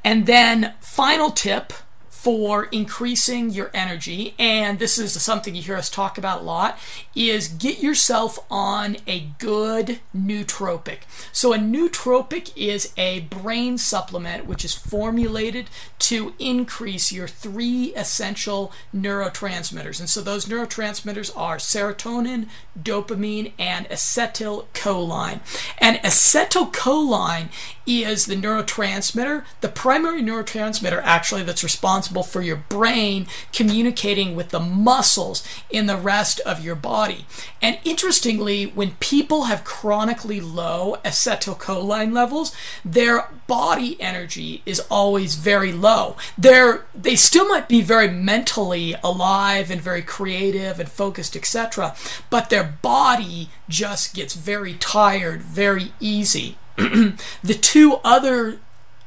And 0.04 0.26
then, 0.26 0.74
final 0.80 1.30
tip 1.30 1.72
for 2.18 2.64
increasing 2.72 3.48
your 3.48 3.70
energy, 3.72 4.34
and 4.40 4.80
this 4.80 4.98
is 4.98 5.12
something 5.22 5.54
you 5.54 5.62
hear 5.62 5.76
us 5.76 5.88
talk 5.88 6.18
about 6.18 6.40
a 6.40 6.44
lot, 6.44 6.76
is 7.14 7.46
get 7.46 7.78
yourself 7.78 8.40
on 8.50 8.96
a 9.06 9.20
good 9.38 10.00
nootropic. 10.14 11.02
So, 11.30 11.52
a 11.52 11.58
nootropic 11.58 12.50
is 12.56 12.92
a 12.96 13.20
brain 13.20 13.78
supplement 13.78 14.46
which 14.46 14.64
is 14.64 14.74
formulated 14.74 15.70
to 16.00 16.34
increase 16.40 17.12
your 17.12 17.28
three 17.28 17.94
essential 17.94 18.72
neurotransmitters. 18.92 20.00
And 20.00 20.10
so, 20.10 20.20
those 20.20 20.46
neurotransmitters 20.46 21.30
are 21.36 21.58
serotonin, 21.58 22.48
dopamine, 22.76 23.52
and 23.60 23.88
acetylcholine. 23.90 25.38
And 25.78 25.98
acetylcholine 25.98 27.50
is 27.86 28.26
the 28.26 28.34
neurotransmitter, 28.34 29.44
the 29.60 29.68
primary 29.68 30.20
neurotransmitter 30.20 31.00
actually 31.04 31.44
that's 31.44 31.62
responsible 31.62 32.07
for 32.22 32.42
your 32.42 32.56
brain 32.56 33.26
communicating 33.52 34.34
with 34.34 34.50
the 34.50 34.60
muscles 34.60 35.42
in 35.70 35.86
the 35.86 35.96
rest 35.96 36.40
of 36.40 36.64
your 36.64 36.74
body. 36.74 37.26
And 37.60 37.78
interestingly, 37.84 38.64
when 38.64 38.92
people 39.00 39.44
have 39.44 39.64
chronically 39.64 40.40
low 40.40 40.96
acetylcholine 41.04 42.12
levels, 42.12 42.54
their 42.84 43.28
body 43.46 44.00
energy 44.00 44.62
is 44.64 44.80
always 44.90 45.34
very 45.34 45.72
low. 45.72 46.16
They're, 46.36 46.84
they 46.94 47.16
still 47.16 47.48
might 47.48 47.68
be 47.68 47.82
very 47.82 48.08
mentally 48.08 48.94
alive 49.02 49.70
and 49.70 49.80
very 49.80 50.02
creative 50.02 50.78
and 50.78 50.88
focused, 50.88 51.36
etc., 51.36 51.96
but 52.30 52.50
their 52.50 52.78
body 52.82 53.50
just 53.68 54.14
gets 54.14 54.34
very 54.34 54.74
tired 54.74 55.42
very 55.42 55.92
easy. 56.00 56.56
the 56.76 57.58
two 57.60 57.98
other 58.04 58.60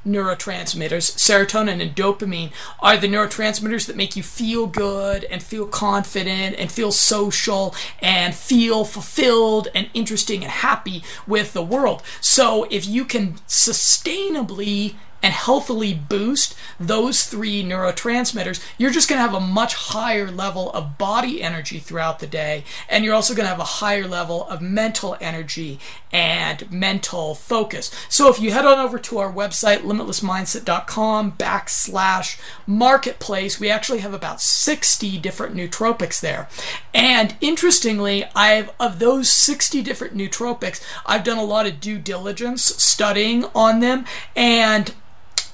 neurotransmitters, 0.05 1.15
serotonin 1.17 1.81
and 1.81 1.95
dopamine, 1.95 2.51
are 2.79 2.97
the 2.97 3.07
neurotransmitters 3.07 3.85
that 3.87 3.95
make 3.95 4.15
you 4.15 4.23
feel 4.23 4.67
good 4.67 5.23
and 5.25 5.43
feel 5.43 5.65
confident 5.65 6.55
and 6.57 6.71
feel 6.71 6.91
social 6.91 7.75
and 7.99 8.35
feel 8.35 8.83
fulfilled 8.85 9.67
and 9.75 9.89
interesting 9.93 10.43
and 10.43 10.51
happy 10.51 11.03
with 11.27 11.53
the 11.53 11.63
world. 11.63 12.01
So 12.19 12.67
if 12.69 12.87
you 12.87 13.05
can 13.05 13.33
sustainably 13.47 14.95
and 15.23 15.33
healthily 15.33 15.93
boost 15.93 16.55
those 16.79 17.23
three 17.23 17.63
neurotransmitters, 17.63 18.63
you're 18.77 18.91
just 18.91 19.07
going 19.07 19.17
to 19.17 19.23
have 19.23 19.33
a 19.33 19.39
much 19.39 19.75
higher 19.75 20.31
level 20.31 20.71
of 20.71 20.97
body 20.97 21.41
energy 21.41 21.79
throughout 21.79 22.19
the 22.19 22.27
day. 22.27 22.63
And 22.89 23.05
you're 23.05 23.13
also 23.13 23.33
going 23.33 23.45
to 23.45 23.51
have 23.51 23.59
a 23.59 23.63
higher 23.63 24.07
level 24.07 24.47
of 24.47 24.61
mental 24.61 25.17
energy 25.21 25.79
and 26.11 26.69
mental 26.71 27.35
focus. 27.35 27.91
So 28.09 28.29
if 28.29 28.39
you 28.39 28.51
head 28.51 28.65
on 28.65 28.79
over 28.79 28.99
to 28.99 29.19
our 29.19 29.31
website, 29.31 29.79
limitlessmindset.com 29.79 31.33
backslash 31.33 32.39
marketplace, 32.65 33.59
we 33.59 33.69
actually 33.69 33.99
have 33.99 34.13
about 34.13 34.41
60 34.41 35.17
different 35.19 35.55
nootropics 35.55 36.19
there. 36.19 36.49
And 36.93 37.35
interestingly, 37.41 38.25
I've 38.35 38.71
of 38.79 38.99
those 38.99 39.31
60 39.31 39.81
different 39.81 40.17
nootropics, 40.17 40.83
I've 41.05 41.23
done 41.23 41.37
a 41.37 41.43
lot 41.43 41.67
of 41.67 41.79
due 41.79 41.99
diligence 41.99 42.63
studying 42.63 43.45
on 43.55 43.79
them 43.79 44.05
and 44.35 44.93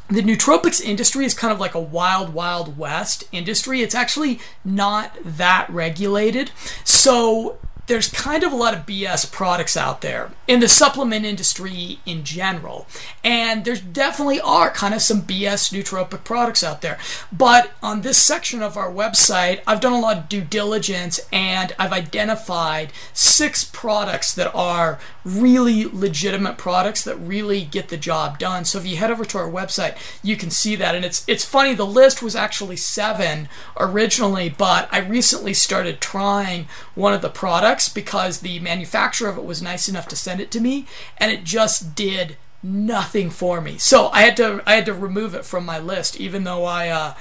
the 0.10 0.22
nootropics 0.22 0.82
industry 0.82 1.26
is 1.26 1.34
kind 1.34 1.52
of 1.52 1.60
like 1.60 1.76
a 1.76 1.80
wild, 1.80 2.34
wild 2.34 2.78
west 2.78 3.26
industry. 3.32 3.82
It's 3.82 3.96
actually 3.96 4.40
not 4.64 5.18
that 5.24 5.70
regulated. 5.70 6.52
So 6.84 7.58
there's 7.88 8.10
kind 8.10 8.44
of 8.44 8.52
a 8.52 8.56
lot 8.56 8.74
of 8.74 8.86
BS 8.86 9.32
products 9.32 9.78
out 9.78 10.02
there 10.02 10.32
in 10.46 10.60
the 10.60 10.68
supplement 10.68 11.26
industry 11.26 12.00
in 12.06 12.24
general. 12.24 12.86
And 13.24 13.64
there 13.64 13.76
definitely 13.76 14.42
are 14.42 14.70
kind 14.70 14.94
of 14.94 15.02
some 15.02 15.22
BS 15.22 15.72
nootropic 15.74 16.24
products 16.26 16.64
out 16.64 16.82
there. 16.82 16.98
But 17.32 17.72
on 17.82 18.02
this 18.02 18.18
section 18.18 18.62
of 18.62 18.76
our 18.78 18.92
website, 18.92 19.62
I've 19.66 19.80
done 19.80 19.94
a 19.94 20.00
lot 20.00 20.18
of 20.18 20.30
due 20.30 20.42
diligence 20.42 21.22
and 21.32 21.74
I've 21.80 21.94
identified 21.94 22.92
six 23.14 23.64
products 23.64 24.34
that 24.36 24.54
are 24.54 25.00
really 25.24 25.86
legitimate 25.86 26.58
products 26.58 27.04
that 27.04 27.16
really 27.16 27.64
get 27.64 27.88
the 27.88 27.98
job 27.98 28.38
done. 28.38 28.66
So 28.66 28.80
if 28.80 28.86
you 28.86 28.98
head 28.98 29.12
over 29.12 29.26
to 29.26 29.38
our 29.38 29.50
website, 29.50 29.98
you 30.24 30.36
can 30.36 30.52
see 30.52 30.76
that. 30.76 30.96
And 30.96 31.06
it's 31.06 31.24
it's 31.28 31.46
funny, 31.46 31.74
the 31.74 31.86
list 31.86 32.22
was 32.22 32.36
actually 32.36 32.78
seven 32.78 33.48
originally, 33.78 34.50
but 34.50 34.90
I 34.92 35.00
recently 35.00 35.54
started 35.54 36.02
trying 36.02 36.68
one 36.96 37.14
of 37.14 37.22
the 37.22 37.30
products 37.30 37.77
products 37.78 37.90
because 37.90 38.40
the 38.40 38.60
manufacturer 38.60 39.30
of 39.30 39.38
it 39.38 39.46
was 39.46 39.62
nice 39.62 39.88
enough 39.88 40.08
to 40.08 40.16
send 40.16 40.40
it 40.42 40.50
to 40.52 40.60
me 40.60 40.86
and 41.18 41.32
it 41.32 41.44
just 41.44 41.94
did 41.96 42.36
nothing 42.64 43.30
for 43.30 43.62
me. 43.62 43.78
So 43.78 44.08
I 44.10 44.22
had 44.22 44.36
to 44.38 44.64
I 44.66 44.76
had 44.76 44.86
to 44.88 44.94
remove 44.94 45.36
it 45.36 45.46
from 45.46 45.66
my 45.66 45.78
list 45.80 46.20
even 46.20 46.44
though 46.44 46.66
I 46.66 46.90
uh, 46.90 47.14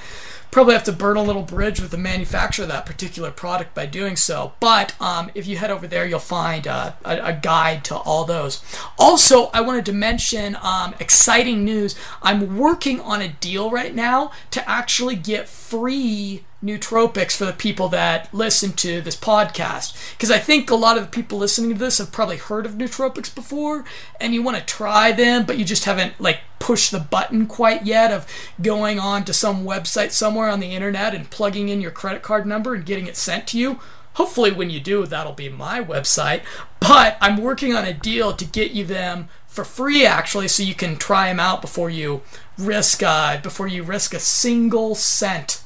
probably 0.49 0.73
have 0.73 0.83
to 0.85 0.91
burn 0.91 1.15
a 1.15 1.21
little 1.21 1.43
bridge 1.43 1.79
with 1.79 1.91
the 1.91 1.97
manufacturer 1.97 2.63
of 2.63 2.69
that 2.69 2.87
particular 2.87 3.29
product 3.29 3.75
by 3.75 3.85
doing 3.85 4.15
so. 4.15 4.53
But 4.59 4.99
um, 4.99 5.29
if 5.35 5.45
you 5.45 5.57
head 5.57 5.69
over 5.69 5.85
there, 5.85 6.07
you'll 6.07 6.19
find 6.19 6.65
uh, 6.65 6.93
a, 7.05 7.17
a, 7.17 7.33
guide 7.33 7.83
to 7.85 7.95
all 7.95 8.25
those. 8.25 8.63
Also, 8.97 9.51
I 9.53 9.61
wanted 9.61 9.85
to 9.87 9.93
mention 9.93 10.57
um, 10.63 10.95
exciting 10.99 11.63
news. 11.63 11.95
I'm 12.23 12.57
working 12.57 12.99
on 13.01 13.21
a 13.21 13.27
deal 13.27 13.69
right 13.69 13.93
now 13.93 14.31
to 14.51 14.67
actually 14.67 15.17
get 15.17 15.47
free 15.47 16.43
nootropics 16.63 17.35
for 17.35 17.45
the 17.45 17.53
people 17.53 17.87
that 17.89 18.33
listen 18.33 18.73
to 18.73 18.99
this 19.01 19.15
podcast. 19.15 19.95
Because 20.13 20.31
I 20.31 20.39
think 20.39 20.69
a 20.69 20.75
lot 20.75 20.97
of 20.97 21.03
the 21.03 21.09
people 21.09 21.37
listening 21.37 21.73
to 21.73 21.79
this 21.79 21.99
have 21.99 22.11
probably 22.11 22.37
heard 22.37 22.65
of 22.65 22.73
nootropics 22.73 23.33
before 23.33 23.85
and 24.19 24.33
you 24.33 24.41
want 24.41 24.57
to 24.57 24.65
try 24.65 25.11
them 25.11 25.45
but 25.45 25.57
you 25.57 25.65
just 25.65 25.85
haven't 25.85 26.19
like 26.19 26.39
pushed 26.59 26.91
the 26.91 26.99
button 26.99 27.45
quite 27.45 27.85
yet 27.85 28.11
of 28.11 28.25
going 28.61 28.99
on 28.99 29.23
to 29.23 29.33
some 29.33 29.65
website 29.65 30.11
somewhere 30.11 30.49
on 30.49 30.59
the 30.59 30.73
internet 30.73 31.13
and 31.13 31.29
plugging 31.29 31.69
in 31.69 31.79
your 31.79 31.91
credit 31.91 32.23
card 32.23 32.45
number 32.47 32.73
and 32.73 32.85
getting 32.85 33.07
it 33.07 33.15
sent 33.15 33.47
to 33.47 33.59
you. 33.59 33.79
Hopefully 34.13 34.51
when 34.51 34.71
you 34.71 34.79
do 34.79 35.05
that'll 35.05 35.33
be 35.33 35.49
my 35.49 35.83
website. 35.83 36.41
But 36.79 37.17
I'm 37.21 37.37
working 37.37 37.75
on 37.75 37.85
a 37.85 37.93
deal 37.93 38.33
to 38.33 38.45
get 38.45 38.71
you 38.71 38.83
them 38.83 39.29
for 39.45 39.63
free 39.63 40.05
actually 40.05 40.47
so 40.47 40.63
you 40.63 40.75
can 40.75 40.95
try 40.95 41.27
them 41.29 41.39
out 41.39 41.61
before 41.61 41.89
you 41.89 42.21
risk 42.57 43.03
uh, 43.03 43.39
before 43.41 43.67
you 43.67 43.83
risk 43.83 44.13
a 44.13 44.19
single 44.19 44.95
cent 44.95 45.56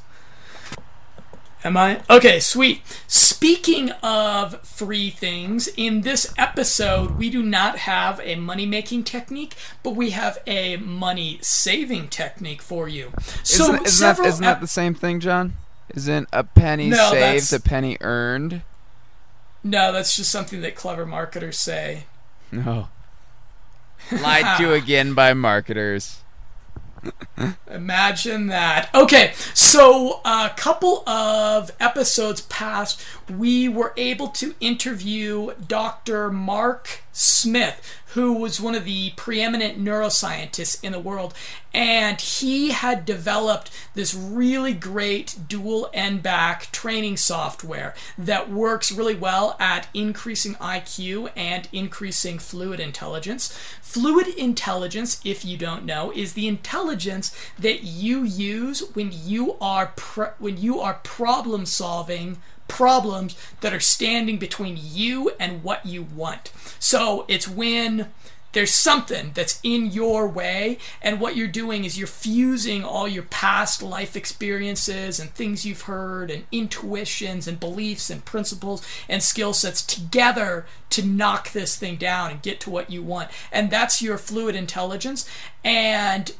Am 1.63 1.77
I? 1.77 2.01
Okay, 2.09 2.39
sweet. 2.39 2.81
Speaking 3.07 3.91
of 4.03 4.61
free 4.61 5.11
things, 5.11 5.67
in 5.77 6.01
this 6.01 6.33
episode, 6.37 7.17
we 7.17 7.29
do 7.29 7.43
not 7.43 7.79
have 7.79 8.19
a 8.23 8.35
money 8.35 8.65
making 8.65 9.03
technique, 9.03 9.55
but 9.83 9.95
we 9.95 10.09
have 10.11 10.39
a 10.47 10.77
money 10.77 11.37
saving 11.41 12.07
technique 12.07 12.61
for 12.61 12.87
you. 12.87 13.11
So, 13.43 13.75
isn't, 13.75 13.85
isn't, 13.85 14.17
that, 14.17 14.25
isn't 14.25 14.43
ep- 14.43 14.55
that 14.55 14.61
the 14.61 14.67
same 14.67 14.95
thing, 14.95 15.19
John? 15.19 15.53
Isn't 15.93 16.29
a 16.33 16.43
penny 16.43 16.89
no, 16.89 17.11
saved 17.11 17.53
a 17.53 17.59
penny 17.59 17.97
earned? 18.01 18.63
No, 19.63 19.91
that's 19.91 20.15
just 20.15 20.31
something 20.31 20.61
that 20.61 20.75
clever 20.75 21.05
marketers 21.05 21.59
say. 21.59 22.05
No. 22.51 22.89
Lied 24.11 24.57
to 24.57 24.73
again 24.73 25.13
by 25.13 25.33
marketers. 25.33 26.21
Imagine 27.69 28.47
that. 28.47 28.89
Okay, 28.93 29.33
so 29.53 30.21
a 30.23 30.51
couple 30.55 31.07
of 31.09 31.71
episodes 31.79 32.41
past, 32.41 33.03
we 33.29 33.67
were 33.67 33.93
able 33.97 34.27
to 34.29 34.53
interview 34.59 35.53
Dr. 35.67 36.29
Mark 36.31 37.03
Smith, 37.11 38.00
who 38.13 38.33
was 38.33 38.59
one 38.59 38.75
of 38.75 38.85
the 38.85 39.11
preeminent 39.15 39.79
neuroscientists 39.79 40.83
in 40.83 40.91
the 40.91 40.99
world. 40.99 41.33
And 41.73 42.19
he 42.19 42.71
had 42.71 43.05
developed 43.05 43.71
this 43.93 44.13
really 44.13 44.73
great 44.73 45.35
dual 45.47 45.89
n-back 45.93 46.71
training 46.71 47.17
software 47.17 47.95
that 48.17 48.49
works 48.49 48.91
really 48.91 49.15
well 49.15 49.55
at 49.59 49.87
increasing 49.93 50.55
IQ 50.55 51.31
and 51.35 51.69
increasing 51.71 52.39
fluid 52.39 52.79
intelligence. 52.81 53.57
Fluid 53.81 54.27
intelligence, 54.27 55.21
if 55.23 55.45
you 55.45 55.55
don't 55.57 55.85
know, 55.85 56.11
is 56.11 56.33
the 56.33 56.47
intelligence 56.47 57.35
that 57.57 57.83
you 57.83 58.23
use 58.23 58.81
when 58.93 59.11
you 59.13 59.55
are 59.61 59.93
when 60.39 60.57
you 60.57 60.81
are 60.81 60.95
problem 61.03 61.65
solving 61.65 62.37
problems 62.67 63.35
that 63.59 63.73
are 63.73 63.81
standing 63.81 64.37
between 64.37 64.79
you 64.79 65.31
and 65.39 65.61
what 65.61 65.85
you 65.85 66.03
want. 66.03 66.51
So 66.81 67.25
it's 67.27 67.47
when 67.47 68.07
there's 68.53 68.73
something 68.73 69.31
that's 69.33 69.61
in 69.63 69.85
your 69.91 70.27
way, 70.27 70.77
and 71.01 71.21
what 71.21 71.37
you're 71.37 71.47
doing 71.47 71.85
is 71.85 71.97
you're 71.97 72.07
fusing 72.07 72.83
all 72.83 73.07
your 73.07 73.23
past 73.23 73.81
life 73.81 74.17
experiences 74.17 75.19
and 75.19 75.29
things 75.29 75.65
you've 75.65 75.83
heard, 75.83 76.29
and 76.29 76.43
intuitions 76.51 77.47
and 77.47 77.61
beliefs 77.61 78.09
and 78.09 78.25
principles 78.25 78.85
and 79.07 79.23
skill 79.23 79.53
sets 79.53 79.81
together 79.81 80.65
to 80.89 81.05
knock 81.05 81.53
this 81.53 81.77
thing 81.77 81.95
down 81.95 82.31
and 82.31 82.41
get 82.41 82.59
to 82.59 82.69
what 82.69 82.89
you 82.89 83.01
want. 83.01 83.29
And 83.53 83.69
that's 83.69 84.01
your 84.01 84.17
fluid 84.17 84.55
intelligence. 84.55 85.29
And 85.63 86.33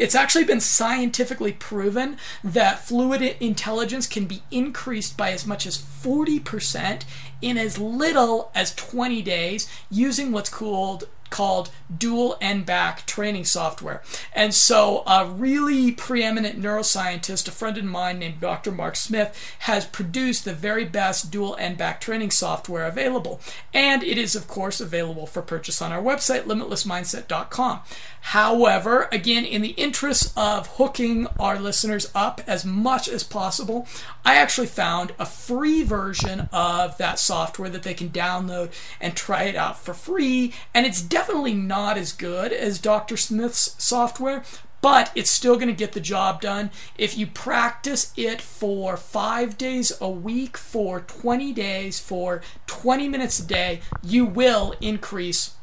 it's 0.00 0.14
actually 0.14 0.44
been 0.44 0.60
scientifically 0.60 1.52
proven 1.52 2.16
that 2.42 2.80
fluid 2.80 3.20
intelligence 3.38 4.06
can 4.06 4.24
be 4.24 4.42
increased 4.50 5.14
by 5.14 5.30
as 5.30 5.46
much 5.46 5.66
as 5.66 5.76
40% 5.76 7.02
in 7.42 7.58
as 7.58 7.78
little 7.78 8.50
as 8.54 8.74
20 8.74 9.20
days 9.20 9.68
using 9.90 10.32
what's 10.32 10.48
called 10.48 11.06
called 11.30 11.70
dual 11.96 12.36
n-back 12.40 13.06
training 13.06 13.44
software. 13.44 14.02
And 14.32 14.52
so, 14.54 15.02
a 15.06 15.26
really 15.26 15.92
preeminent 15.92 16.60
neuroscientist, 16.60 17.48
a 17.48 17.52
friend 17.52 17.78
of 17.78 17.84
mine 17.84 18.18
named 18.18 18.40
Dr. 18.40 18.70
Mark 18.72 18.96
Smith, 18.96 19.54
has 19.60 19.86
produced 19.86 20.44
the 20.44 20.52
very 20.52 20.84
best 20.84 21.30
dual 21.30 21.56
n-back 21.58 22.00
training 22.00 22.30
software 22.30 22.86
available. 22.86 23.40
And 23.72 24.02
it 24.02 24.18
is, 24.18 24.34
of 24.34 24.48
course, 24.48 24.80
available 24.80 25.26
for 25.26 25.42
purchase 25.42 25.80
on 25.80 25.92
our 25.92 26.02
website, 26.02 26.42
limitlessmindset.com. 26.42 27.80
However, 28.22 29.08
again, 29.10 29.44
in 29.46 29.62
the 29.62 29.70
interest 29.70 30.36
of 30.36 30.66
hooking 30.76 31.26
our 31.38 31.58
listeners 31.58 32.10
up 32.14 32.42
as 32.46 32.64
much 32.66 33.08
as 33.08 33.24
possible, 33.24 33.88
I 34.24 34.34
actually 34.34 34.66
found 34.66 35.14
a 35.18 35.24
free 35.24 35.82
version 35.82 36.48
of 36.52 36.98
that 36.98 37.18
software 37.18 37.70
that 37.70 37.82
they 37.82 37.94
can 37.94 38.10
download 38.10 38.72
and 39.00 39.16
try 39.16 39.44
it 39.44 39.56
out 39.56 39.78
for 39.78 39.94
free. 39.94 40.52
And 40.74 40.84
it's 40.84 41.00
definitely 41.00 41.19
not 41.28 41.96
as 41.96 42.12
good 42.12 42.52
as 42.52 42.78
Dr. 42.78 43.16
Smith's 43.16 43.74
software, 43.82 44.42
but 44.80 45.10
it's 45.14 45.30
still 45.30 45.56
going 45.56 45.68
to 45.68 45.74
get 45.74 45.92
the 45.92 46.00
job 46.00 46.40
done. 46.40 46.70
If 46.96 47.16
you 47.18 47.26
practice 47.26 48.12
it 48.16 48.40
for 48.40 48.96
five 48.96 49.58
days 49.58 49.92
a 50.00 50.08
week, 50.08 50.56
for 50.56 51.00
20 51.00 51.52
days, 51.52 52.00
for 52.00 52.42
20 52.66 53.08
minutes 53.08 53.38
a 53.38 53.46
day, 53.46 53.80
you 54.02 54.24
will 54.24 54.74
increase 54.80 55.54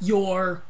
your 0.00 0.62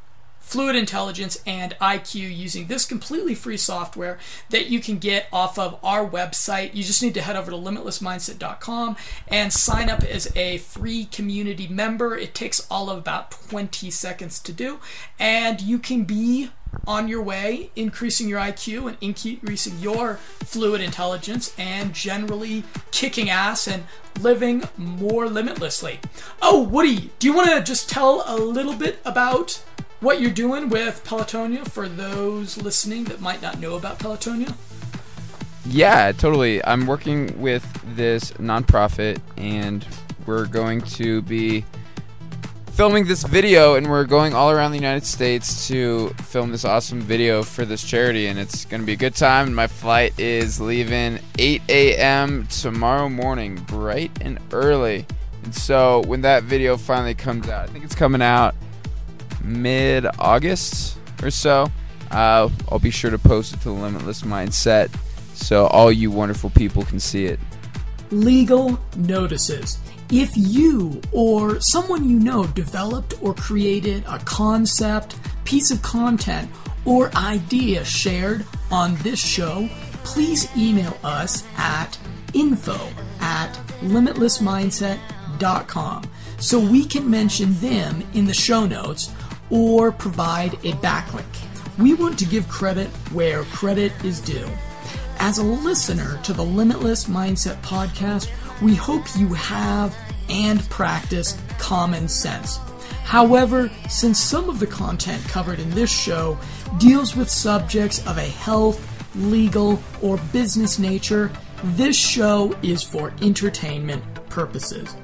fluid 0.43 0.77
intelligence 0.77 1.43
and 1.47 1.75
IQ 1.81 2.37
using 2.37 2.67
this 2.67 2.85
completely 2.85 3.35
free 3.35 3.57
software 3.57 4.19
that 4.51 4.67
you 4.67 4.81
can 4.81 4.99
get 4.99 5.27
off 5.33 5.59
of 5.59 5.79
our 5.83 6.07
website. 6.07 6.75
You 6.75 6.83
just 6.83 7.03
need 7.03 7.15
to 7.15 7.23
head 7.23 7.37
over 7.37 7.51
to 7.51 7.57
limitlessmindset.com 7.57 8.97
and 9.29 9.53
sign 9.53 9.89
up 9.89 10.03
as 10.03 10.31
a 10.37 10.59
free 10.59 11.07
community 11.07 11.67
member. 11.69 12.17
It 12.17 12.35
takes 12.35 12.67
all 12.71 12.91
of 12.91 12.99
about 12.99 13.31
20 13.31 13.91
seconds 13.91 14.39
to 14.41 14.53
do, 14.53 14.79
and 15.19 15.61
you 15.61 15.79
can 15.79 16.05
be 16.05 16.51
on 16.87 17.09
your 17.09 17.23
way, 17.23 17.71
increasing 17.77 18.29
your 18.29 18.41
IQ 18.41 18.89
and 18.89 18.97
increasing 19.01 19.79
your 19.79 20.17
fluid 20.45 20.81
intelligence, 20.81 21.55
and 21.59 21.93
generally 21.93 22.65
kicking 22.91 23.31
ass 23.31 23.67
and 23.67 23.85
living 24.21 24.63
more 24.77 25.29
limitlessly. 25.29 26.01
Oh, 26.41 26.63
Woody, 26.63 27.11
do 27.19 27.27
you 27.27 27.35
want 27.35 27.51
to 27.51 27.63
just 27.63 27.89
tell 27.89 28.25
a 28.27 28.37
little 28.37 28.75
bit 28.75 28.99
about 29.05 29.63
what 30.01 30.21
you're 30.21 30.31
doing 30.31 30.69
with 30.69 31.05
Pelotonia 31.05 31.67
for 31.69 31.89
those 31.89 32.61
listening 32.61 33.05
that 33.05 33.21
might 33.21 33.41
not 33.41 33.61
know 33.61 33.77
about 33.77 33.99
Pelotonia? 33.99 34.55
Yeah, 35.65 36.11
totally. 36.11 36.65
I'm 36.65 36.87
working 36.87 37.41
with 37.41 37.65
this 37.95 38.33
nonprofit, 38.33 39.21
and 39.37 39.87
we're 40.27 40.47
going 40.47 40.81
to 40.83 41.23
be 41.23 41.65
filming 42.73 43.05
this 43.05 43.23
video, 43.23 43.75
and 43.75 43.89
we're 43.89 44.05
going 44.05 44.35
all 44.35 44.51
around 44.51 44.71
the 44.71 44.79
United 44.79 45.05
States 45.05 45.69
to 45.69 46.09
film 46.25 46.51
this 46.51 46.65
awesome 46.65 47.01
video 47.01 47.43
for 47.43 47.67
this 47.67 47.85
charity, 47.85 48.27
and 48.27 48.39
it's 48.39 48.65
to 48.65 48.79
be 48.79 48.95
a 48.95 48.97
good 48.97 49.15
time. 49.15 49.55
My 49.55 49.67
flight 49.67 50.19
is 50.19 50.61
leaving 50.61 51.19
8 51.39 51.63
a.m. 51.69 52.47
tomorrow 52.47 53.11
morning, 53.11 53.57
bright 53.57 54.11
and 54.23 54.39
early. 54.53 55.07
And 55.45 55.55
so 55.55 56.03
when 56.07 56.23
that 56.23 56.45
video 56.45 56.77
finally 56.79 57.15
comes 57.15 57.49
out, 57.49 57.69
I 57.69 57.73
think 57.73 57.85
it's 57.85 57.95
coming 57.95 58.23
out 58.23 58.55
mid 59.45 60.07
August 60.19 60.97
or 61.23 61.31
so. 61.31 61.67
Uh, 62.11 62.49
I'll 62.71 62.79
be 62.79 62.91
sure 62.91 63.11
to 63.11 63.19
post 63.19 63.53
it 63.53 63.59
to 63.59 63.65
the 63.65 63.73
Limitless 63.73 64.23
Mindset 64.23 64.91
so 65.35 65.67
all 65.67 65.93
you 65.93 66.11
wonderful 66.11 66.51
people 66.51 66.85
can 66.85 67.01
see 67.01 67.27
it. 67.27 67.39
Legal 68.11 68.79
notices. 68.97 69.79
If 70.13 70.37
you 70.37 71.01
or 71.11 71.61
someone 71.63 72.07
you 72.07 72.21
know 72.21 72.47
developed 72.47 73.15
or 73.23 73.33
created 73.33 74.05
a 74.07 74.19
concept, 74.19 75.17
piece 75.47 75.71
of 75.71 75.81
content, 75.81 76.51
or 76.85 77.11
idea 77.17 77.83
shared 77.83 78.45
on 78.71 78.97
this 78.97 79.19
show, 79.19 79.71
please 80.05 80.55
email 80.55 80.99
us 81.03 81.45
at 81.57 81.99
info 82.35 82.77
at 83.21 83.55
limitlessmindset.com 83.81 86.03
so 86.39 86.61
we 86.61 86.85
can 86.85 87.09
mention 87.09 87.55
them 87.61 88.05
in 88.13 88.27
the 88.27 88.35
show 88.35 88.67
notes 88.67 89.11
or 89.49 89.93
provide 89.93 90.53
a 90.57 90.73
backlink. 90.83 91.25
We 91.79 91.95
want 91.95 92.19
to 92.19 92.27
give 92.27 92.47
credit 92.51 92.89
where 93.15 93.45
credit 93.45 93.93
is 94.05 94.21
due. 94.21 94.51
As 95.19 95.39
a 95.39 95.43
listener 95.43 96.21
to 96.25 96.35
the 96.35 96.45
Limitless 96.45 97.07
Mindset 97.07 97.63
podcast, 97.63 98.29
we 98.63 98.75
hope 98.75 99.05
you 99.17 99.29
have 99.35 99.97
and 100.29 100.61
practice 100.71 101.37
common 101.59 102.09
sense. 102.09 102.59
However, 103.05 103.71
since 103.89 104.21
some 104.21 104.49
of 104.49 104.61
the 104.61 104.67
content 104.67 105.23
covered 105.25 105.59
in 105.59 105.71
this 105.71 105.91
show 105.91 106.39
deals 106.79 107.17
with 107.17 107.29
subjects 107.29 108.07
of 108.07 108.17
a 108.19 108.23
health, 108.23 108.81
legal, 109.17 109.83
or 110.01 110.17
business 110.33 110.79
nature, 110.79 111.31
this 111.65 111.97
show 111.97 112.57
is 112.63 112.83
for 112.83 113.13
entertainment 113.21 114.03
purposes. 114.29 114.95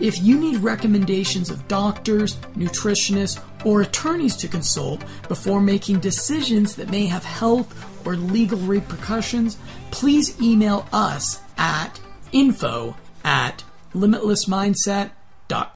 If 0.00 0.20
you 0.20 0.38
need 0.38 0.56
recommendations 0.56 1.50
of 1.50 1.66
doctors, 1.68 2.34
nutritionists, 2.56 3.40
or 3.64 3.82
attorneys 3.82 4.36
to 4.36 4.48
consult 4.48 5.04
before 5.28 5.60
making 5.60 6.00
decisions 6.00 6.74
that 6.76 6.90
may 6.90 7.06
have 7.06 7.24
health 7.24 8.06
or 8.06 8.16
legal 8.16 8.58
repercussions, 8.58 9.56
please 9.92 10.40
email 10.42 10.86
us 10.92 11.40
at 11.56 11.98
info 12.32 12.96
at 13.24 13.64
limitlessmindset.com. 13.94 15.66